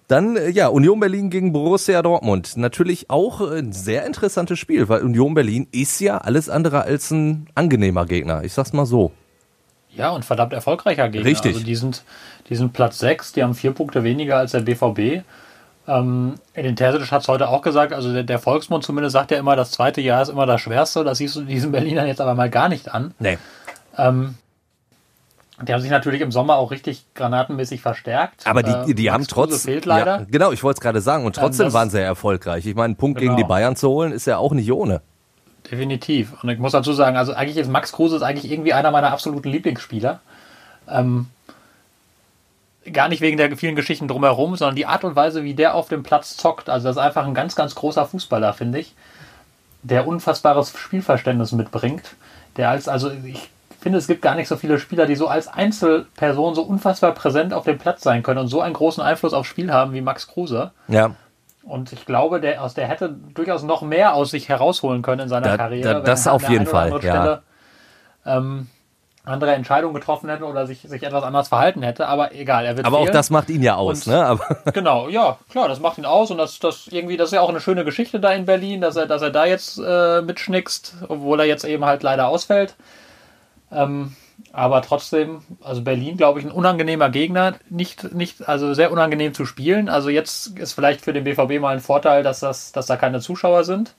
[0.08, 2.56] Dann, äh, ja, Union Berlin gegen Borussia Dortmund.
[2.56, 7.48] Natürlich auch ein sehr interessantes Spiel, weil Union Berlin ist ja alles andere als ein
[7.54, 8.44] angenehmer Gegner.
[8.44, 9.12] Ich sag's mal so.
[9.96, 11.28] Ja, und verdammt erfolgreicher Gegner.
[11.28, 11.54] Richtig.
[11.54, 12.04] Also die sind,
[12.50, 15.24] die sind Platz 6, die haben vier Punkte weniger als der BVB.
[15.88, 19.38] Ähm, Edin Terzic hat es heute auch gesagt, also der, der Volksmund zumindest sagt ja
[19.38, 21.04] immer, das zweite Jahr ist immer das schwerste.
[21.04, 23.14] Das siehst du diesen Berlinern jetzt aber mal gar nicht an.
[23.20, 23.38] Nee.
[23.96, 24.34] Ähm,
[25.62, 28.46] die haben sich natürlich im Sommer auch richtig granatenmäßig verstärkt.
[28.46, 29.62] Aber die, die Äh, haben trotz.
[29.64, 30.18] fehlt leider.
[30.20, 31.24] Ja, genau, ich wollte es gerade sagen.
[31.24, 32.66] Und trotzdem das- waren sie erfolgreich.
[32.66, 33.30] Ich meine, einen Punkt Genau.
[33.34, 35.00] gegen die Bayern zu holen, ist ja auch nicht ohne.
[35.70, 36.34] Definitiv.
[36.42, 39.12] Und ich muss dazu sagen, also eigentlich ist Max Kruse ist eigentlich irgendwie einer meiner
[39.12, 40.20] absoluten Lieblingsspieler.
[40.88, 41.26] Ähm,
[42.92, 45.88] gar nicht wegen der vielen Geschichten drumherum, sondern die Art und Weise, wie der auf
[45.88, 46.68] dem Platz zockt.
[46.68, 48.94] Also das ist einfach ein ganz, ganz großer Fußballer, finde ich.
[49.82, 52.14] Der unfassbares Spielverständnis mitbringt.
[52.56, 55.46] Der als, also ich finde, es gibt gar nicht so viele Spieler, die so als
[55.48, 59.48] Einzelperson so unfassbar präsent auf dem Platz sein können und so einen großen Einfluss aufs
[59.48, 60.72] Spiel haben wie Max Kruse.
[60.88, 61.14] Ja.
[61.62, 65.28] Und ich glaube, der, aus der hätte durchaus noch mehr aus sich herausholen können in
[65.28, 65.94] seiner Da- Karriere.
[65.94, 66.98] da- das auf jeden Fall, ja.
[66.98, 67.42] Stelle,
[68.24, 68.68] ähm,
[69.26, 72.06] andere Entscheidungen getroffen hätte oder sich, sich etwas anders verhalten hätte.
[72.08, 73.12] Aber egal, er wird Aber auch fehlen.
[73.14, 74.24] das macht ihn ja aus, Und- ne?
[74.24, 77.40] Aber Genau, ja, klar, das macht ihn aus und das, das irgendwie, das ist ja
[77.40, 80.94] auch eine schöne Geschichte da in Berlin, dass er, dass er da jetzt äh, mitschnickst,
[81.08, 82.76] obwohl er jetzt eben halt leider ausfällt.
[83.72, 84.14] Ähm,
[84.52, 89.44] aber trotzdem, also Berlin, glaube ich, ein unangenehmer Gegner, nicht, nicht, also sehr unangenehm zu
[89.44, 89.88] spielen.
[89.88, 93.20] Also jetzt ist vielleicht für den BVB mal ein Vorteil, dass das, dass da keine
[93.20, 93.94] Zuschauer sind.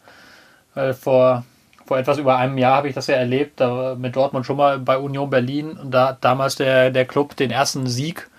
[0.73, 1.43] Weil vor,
[1.87, 4.77] vor etwas über einem Jahr habe ich das ja erlebt, da mit Dortmund schon mal
[4.79, 8.29] bei Union Berlin und da hat damals der, der Club den ersten Sieg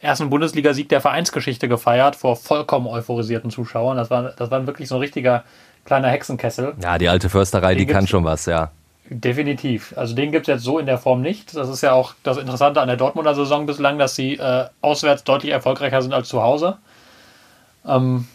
[0.00, 3.96] ersten Bundesligasieg der Vereinsgeschichte gefeiert vor vollkommen euphorisierten Zuschauern.
[3.96, 5.44] Das war, das war wirklich so ein richtiger
[5.86, 6.74] kleiner Hexenkessel.
[6.82, 8.70] ja, die alte Försterei, die Den kann gibt's- schon was, ja.
[9.08, 9.92] Definitiv.
[9.96, 11.54] Also den gibt es jetzt so in der Form nicht.
[11.54, 15.24] Das ist ja auch das Interessante an der Dortmunder Saison bislang, dass sie äh, auswärts
[15.24, 16.78] deutlich erfolgreicher sind als zu Hause.
[17.86, 18.26] Ähm,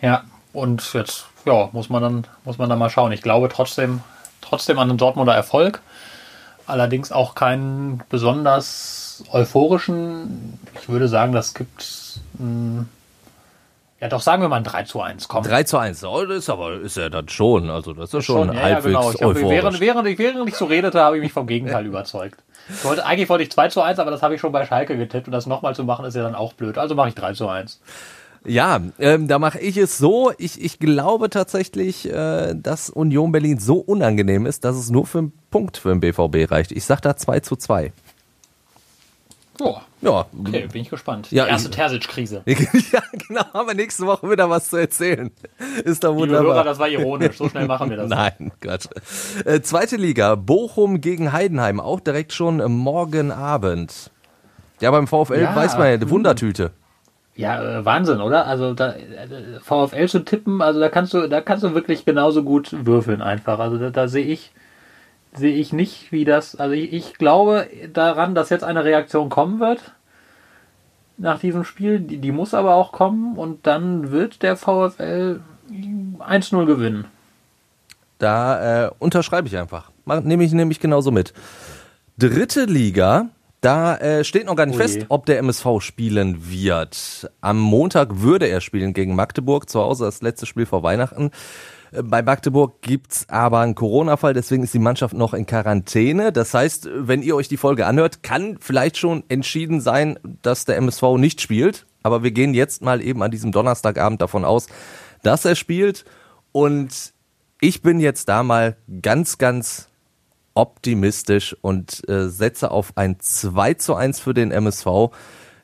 [0.00, 0.22] ja,
[0.52, 3.12] und jetzt ja, muss man dann muss man dann mal schauen.
[3.12, 4.00] Ich glaube trotzdem
[4.40, 5.80] trotzdem an den Dortmunder Erfolg.
[6.66, 10.58] Allerdings auch keinen besonders euphorischen.
[10.80, 12.86] Ich würde sagen, das gibt mh,
[14.00, 15.28] ja doch sagen wir mal ein 3 zu 1.
[15.28, 15.44] Komm.
[15.44, 18.48] 3 zu 1, oh, das ist aber ist ja dann schon, also das ist schon,
[18.48, 19.10] ja, ja, halbwegs genau.
[19.10, 19.50] Ich hab, euphorisch.
[19.50, 22.40] während, während, ich, während ich so redete, habe ich mich vom Gegenteil überzeugt.
[22.68, 24.96] Ich wollte, eigentlich wollte ich 2 zu 1, aber das habe ich schon bei Schalke
[24.96, 26.78] getippt und das nochmal zu machen ist ja dann auch blöd.
[26.78, 27.80] Also mache ich 3 zu 1.
[28.44, 30.32] Ja, ähm, da mache ich es so.
[30.38, 35.18] Ich, ich glaube tatsächlich, äh, dass Union Berlin so unangenehm ist, dass es nur für
[35.18, 36.72] einen Punkt für den BVB reicht.
[36.72, 37.92] Ich sag da 2 zu 2.
[39.56, 41.30] Boah, Ja, okay, bin ich gespannt.
[41.30, 42.42] Ja, Die erste Terzic-Krise.
[42.46, 45.30] ja, genau, haben wir nächste Woche wieder was zu erzählen.
[45.84, 46.64] Ist doch Liebe Hörer, wunderbar.
[46.64, 47.36] das war ironisch.
[47.36, 48.08] So schnell machen wir das.
[48.10, 48.88] Nein, Gott.
[49.44, 54.10] Äh, zweite Liga, Bochum gegen Heidenheim, auch direkt schon morgen Abend.
[54.80, 56.10] Ja, beim VfL Ja, weiß man ja.
[56.10, 56.72] Wundertüte.
[57.36, 58.46] Ja, äh, Wahnsinn, oder?
[58.46, 62.44] Also da, äh, VfL zu tippen, also da kannst du, da kannst du wirklich genauso
[62.44, 63.58] gut würfeln einfach.
[63.58, 64.52] Also da, da sehe ich,
[65.34, 66.54] sehe ich nicht, wie das.
[66.56, 69.80] Also ich, ich glaube daran, dass jetzt eine Reaktion kommen wird
[71.16, 72.00] nach diesem Spiel.
[72.00, 77.06] Die, die muss aber auch kommen und dann wird der VfL 1-0 gewinnen.
[78.18, 79.90] Da äh, unterschreibe ich einfach.
[80.04, 81.32] Nehme ich nämlich genauso mit.
[82.16, 83.26] Dritte Liga,
[83.64, 84.82] da äh, steht noch gar nicht je.
[84.82, 87.30] fest, ob der MSV spielen wird.
[87.40, 91.30] Am Montag würde er spielen gegen Magdeburg zu Hause, das letzte Spiel vor Weihnachten.
[91.90, 96.30] Äh, Bei Magdeburg gibt's aber einen Corona-Fall, deswegen ist die Mannschaft noch in Quarantäne.
[96.30, 100.76] Das heißt, wenn ihr euch die Folge anhört, kann vielleicht schon entschieden sein, dass der
[100.76, 101.86] MSV nicht spielt.
[102.02, 104.66] Aber wir gehen jetzt mal eben an diesem Donnerstagabend davon aus,
[105.22, 106.04] dass er spielt.
[106.52, 107.14] Und
[107.62, 109.88] ich bin jetzt da mal ganz, ganz
[110.54, 114.86] optimistisch und äh, setze auf ein 2 zu 1 für den MSV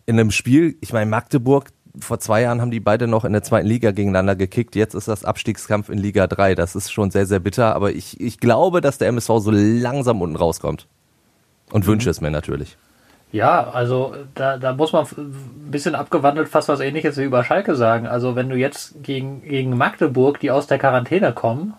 [0.07, 0.76] in einem Spiel.
[0.80, 4.36] Ich meine, Magdeburg, vor zwei Jahren haben die beide noch in der zweiten Liga gegeneinander
[4.36, 4.76] gekickt.
[4.76, 6.55] Jetzt ist das Abstiegskampf in Liga 3.
[6.55, 7.74] Das ist schon sehr, sehr bitter.
[7.74, 10.86] Aber ich, ich glaube, dass der MSV so langsam unten rauskommt.
[11.72, 12.76] Und wünsche es mir natürlich.
[13.32, 17.76] Ja, also da, da muss man ein bisschen abgewandelt fast was ähnliches wie über Schalke
[17.76, 18.07] sagen.
[18.07, 21.74] Also wenn du jetzt gegen, gegen Magdeburg, die aus der Quarantäne kommen,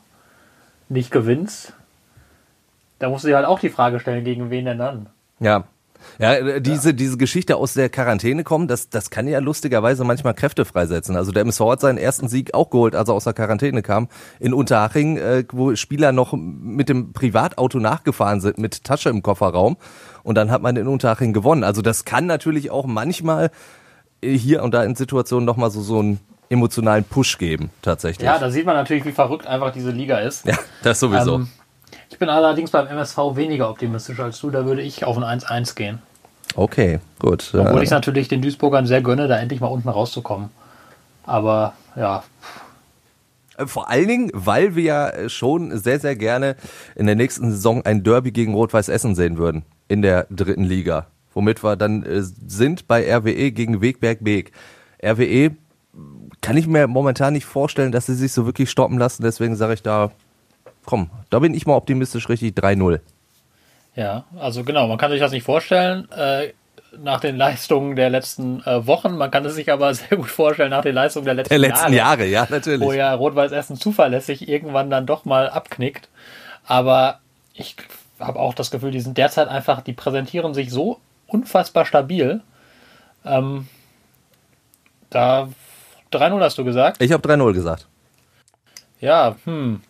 [0.88, 1.74] nicht gewinnst,
[3.02, 5.10] da musst du dir halt auch die Frage stellen, gegen wen denn dann?
[5.40, 5.66] Ja.
[6.20, 10.34] Ja, äh, diese, diese Geschichte aus der Quarantäne kommen, das, das kann ja lustigerweise manchmal
[10.34, 11.16] Kräfte freisetzen.
[11.16, 14.08] Also der MSV hat seinen ersten Sieg auch geholt, als er aus der Quarantäne kam,
[14.40, 19.78] in Unterhaching, äh, wo Spieler noch mit dem Privatauto nachgefahren sind, mit Tasche im Kofferraum.
[20.24, 21.64] Und dann hat man in Unterhaching gewonnen.
[21.64, 23.52] Also das kann natürlich auch manchmal
[24.22, 28.26] äh, hier und da in Situationen nochmal so, so einen emotionalen Push geben, tatsächlich.
[28.26, 30.46] Ja, da sieht man natürlich, wie verrückt einfach diese Liga ist.
[30.46, 31.36] ja das sowieso.
[31.36, 31.48] Ähm,
[32.12, 34.50] Ich bin allerdings beim MSV weniger optimistisch als du.
[34.52, 36.00] Da würde ich auf ein 1-1 gehen.
[36.56, 37.52] Okay, gut.
[37.54, 37.82] Obwohl Ja.
[37.82, 40.50] ich natürlich den Duisburgern sehr gönne, da endlich mal unten rauszukommen.
[41.26, 42.24] Aber ja,
[43.58, 46.56] Äh, Vor allen Dingen, weil wir ja äh, schon sehr, sehr gerne
[46.96, 49.64] in der nächsten Saison ein Derby gegen Rot-Weiß Essen sehen würden.
[49.88, 51.08] In der dritten Liga.
[51.34, 54.52] Womit wir dann äh, sind bei RWE gegen Wegberg Beek.
[55.04, 55.52] RWE
[56.42, 59.24] kann ich mir momentan nicht vorstellen, dass sie sich so wirklich stoppen lassen.
[59.24, 60.12] Deswegen sage ich da,
[60.86, 63.00] komm, da bin ich mal optimistisch richtig 3-0.
[63.96, 66.54] ja, also genau, man kann sich das nicht vorstellen äh,
[66.98, 69.16] nach den Leistungen der letzten äh, Wochen.
[69.18, 71.94] Man kann es sich aber sehr gut vorstellen nach den Leistungen der letzten, Der letzten
[71.94, 72.26] Jahre.
[72.26, 72.82] Jahre, ja, natürlich.
[72.82, 76.10] wo ja Rot-Weiß Essen zuverlässig irgendwann dann doch mal abknickt.
[76.66, 77.20] Aber
[77.54, 77.76] ich
[78.20, 82.42] habe auch das Gefühl, die sind derzeit einfach, die präsentieren sich so unfassbar stabil.
[83.26, 83.68] Ähm,
[85.10, 85.48] da
[86.12, 87.02] 3-0 hast du gesagt.
[87.02, 87.88] Ich habe 3-0 gesagt.
[89.00, 89.82] Ja, hm.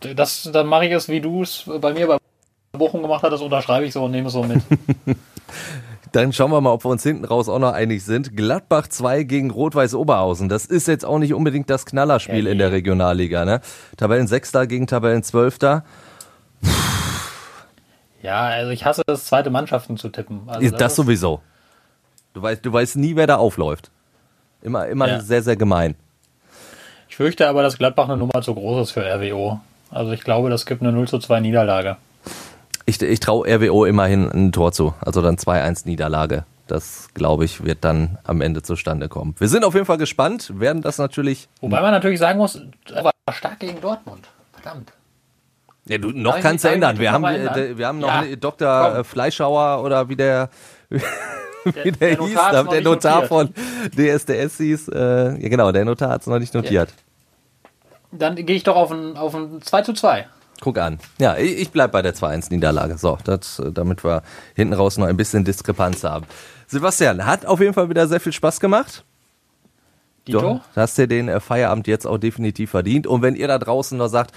[0.00, 2.18] Das, dann mache ich es, wie du es bei mir bei
[2.72, 4.60] Bochum gemacht hattest, unterschreibe ich so und nehme es so mit.
[6.12, 8.34] Dann schauen wir mal, ob wir uns hinten raus auch noch einig sind.
[8.36, 10.48] Gladbach 2 gegen Rot-Weiß Oberhausen.
[10.48, 12.72] Das ist jetzt auch nicht unbedingt das Knallerspiel Ja, in der.
[12.72, 13.60] Regionalliga, ne?
[13.98, 15.84] Tabellen Sechster gegen Tabellen Zwölfter.
[18.22, 20.42] ja, also ich hasse es, zweite Mannschaften zu tippen.
[20.46, 21.40] Also ist das sowieso.
[22.34, 23.90] Du weißt, du weißt nie, wer da aufläuft.
[24.62, 25.20] Immer, immer Ja.
[25.20, 25.94] sehr, sehr gemein.
[27.08, 29.60] Ich fürchte aber, dass Gladbach eine Nummer zu groß ist für RWO.
[29.90, 31.96] Also ich glaube, das gibt eine 0 zu 2 Niederlage.
[32.86, 34.94] Ich, ich traue RWO immerhin ein Tor zu.
[35.00, 36.44] Also dann 2-1 Niederlage.
[36.66, 39.34] Das, glaube ich, wird dann am Ende zustande kommen.
[39.38, 41.48] Wir sind auf jeden Fall gespannt, werden das natürlich.
[41.60, 42.60] Wobei man natürlich sagen muss,
[42.92, 44.28] er war stark gegen Dortmund.
[44.52, 44.92] Verdammt.
[45.86, 46.98] Ja, du, noch Darf kannst du ändern.
[46.98, 47.78] Wir haben, mal äh, ändern?
[47.78, 48.90] wir haben noch Ja, einen Dr.
[48.90, 49.00] komm.
[49.00, 50.50] äh, Fleischhauer oder wie der,
[50.90, 52.38] wie der, der hieß,
[52.70, 53.28] der, Notar notiert.
[53.28, 53.54] von
[53.96, 54.88] DSDS hieß.
[54.88, 56.90] Äh, ja, genau, der Notar hat es noch nicht notiert.
[58.10, 60.26] Dann gehe ich doch auf ein, auf ein 2 zu 2.
[60.60, 60.98] Guck an.
[61.18, 62.98] Ja, ich, bleib bei der 2-1-Niederlage.
[62.98, 64.22] So, das, äh, damit wir
[64.54, 66.26] hinten raus noch ein bisschen Diskrepanz haben.
[66.66, 69.04] Sebastian, hat auf jeden Fall wieder sehr viel Spaß gemacht.
[70.26, 70.60] Dito?
[70.74, 73.06] Du hast dir den äh, Feierabend jetzt auch definitiv verdient.
[73.06, 74.32] Und wenn ihr da draußen noch sagt,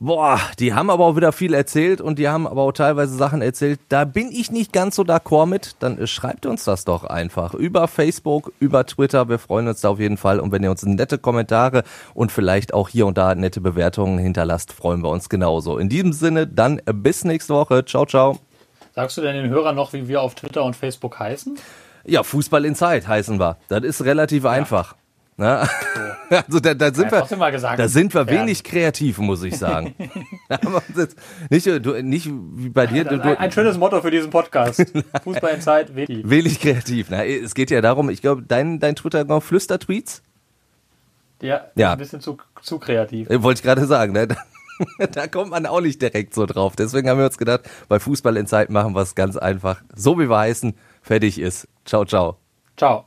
[0.00, 3.42] boah, die haben aber auch wieder viel erzählt und die haben aber auch teilweise Sachen
[3.42, 7.04] erzählt, da bin ich nicht ganz so d'accord mit, dann äh, schreibt uns das doch
[7.04, 9.28] einfach über Facebook, über Twitter.
[9.28, 10.40] Wir freuen uns da auf jeden Fall.
[10.40, 11.82] Und wenn ihr uns nette Kommentare
[12.14, 15.78] und vielleicht auch hier und da nette Bewertungen hinterlasst, freuen wir uns genauso.
[15.78, 17.84] In diesem Sinne, dann äh, bis nächste Woche.
[17.84, 18.38] Ciao, ciao.
[18.94, 21.58] Sagst du denn den Hörern noch, wie wir auf Twitter und Facebook heißen?
[22.04, 23.58] Ja, Fußball in Zeit heißen wir.
[23.68, 24.94] Das ist relativ einfach.
[25.38, 25.66] Ne?
[26.30, 29.94] Also da, da sind Ja, wir, da sind wir wenig kreativ, muss ich sagen.
[31.48, 34.84] Nicht, du, nicht wie bei dir, du, Ein, ein schönes Motto für diesen Podcast.
[35.24, 36.28] Fußball in Zeit, wenig.
[36.28, 37.06] wenig kreativ.
[37.08, 40.22] Na, es geht ja darum, ich glaube, dein, dein Twitter Flüstertweets,
[41.40, 41.92] Ja, Ja.
[41.92, 43.30] ein bisschen zu, zu kreativ.
[43.30, 44.26] äh, wollte ich gerade sagen, ne?
[44.26, 44.36] Da,
[45.06, 46.76] da kommt man auch nicht direkt so drauf.
[46.76, 49.80] Deswegen haben wir uns gedacht, bei Fußball in Zeit machen wir es ganz einfach.
[49.96, 51.68] So wie wir heißen, fertig ist.
[51.86, 52.36] Ciao, ciao.
[52.76, 53.06] Ciao.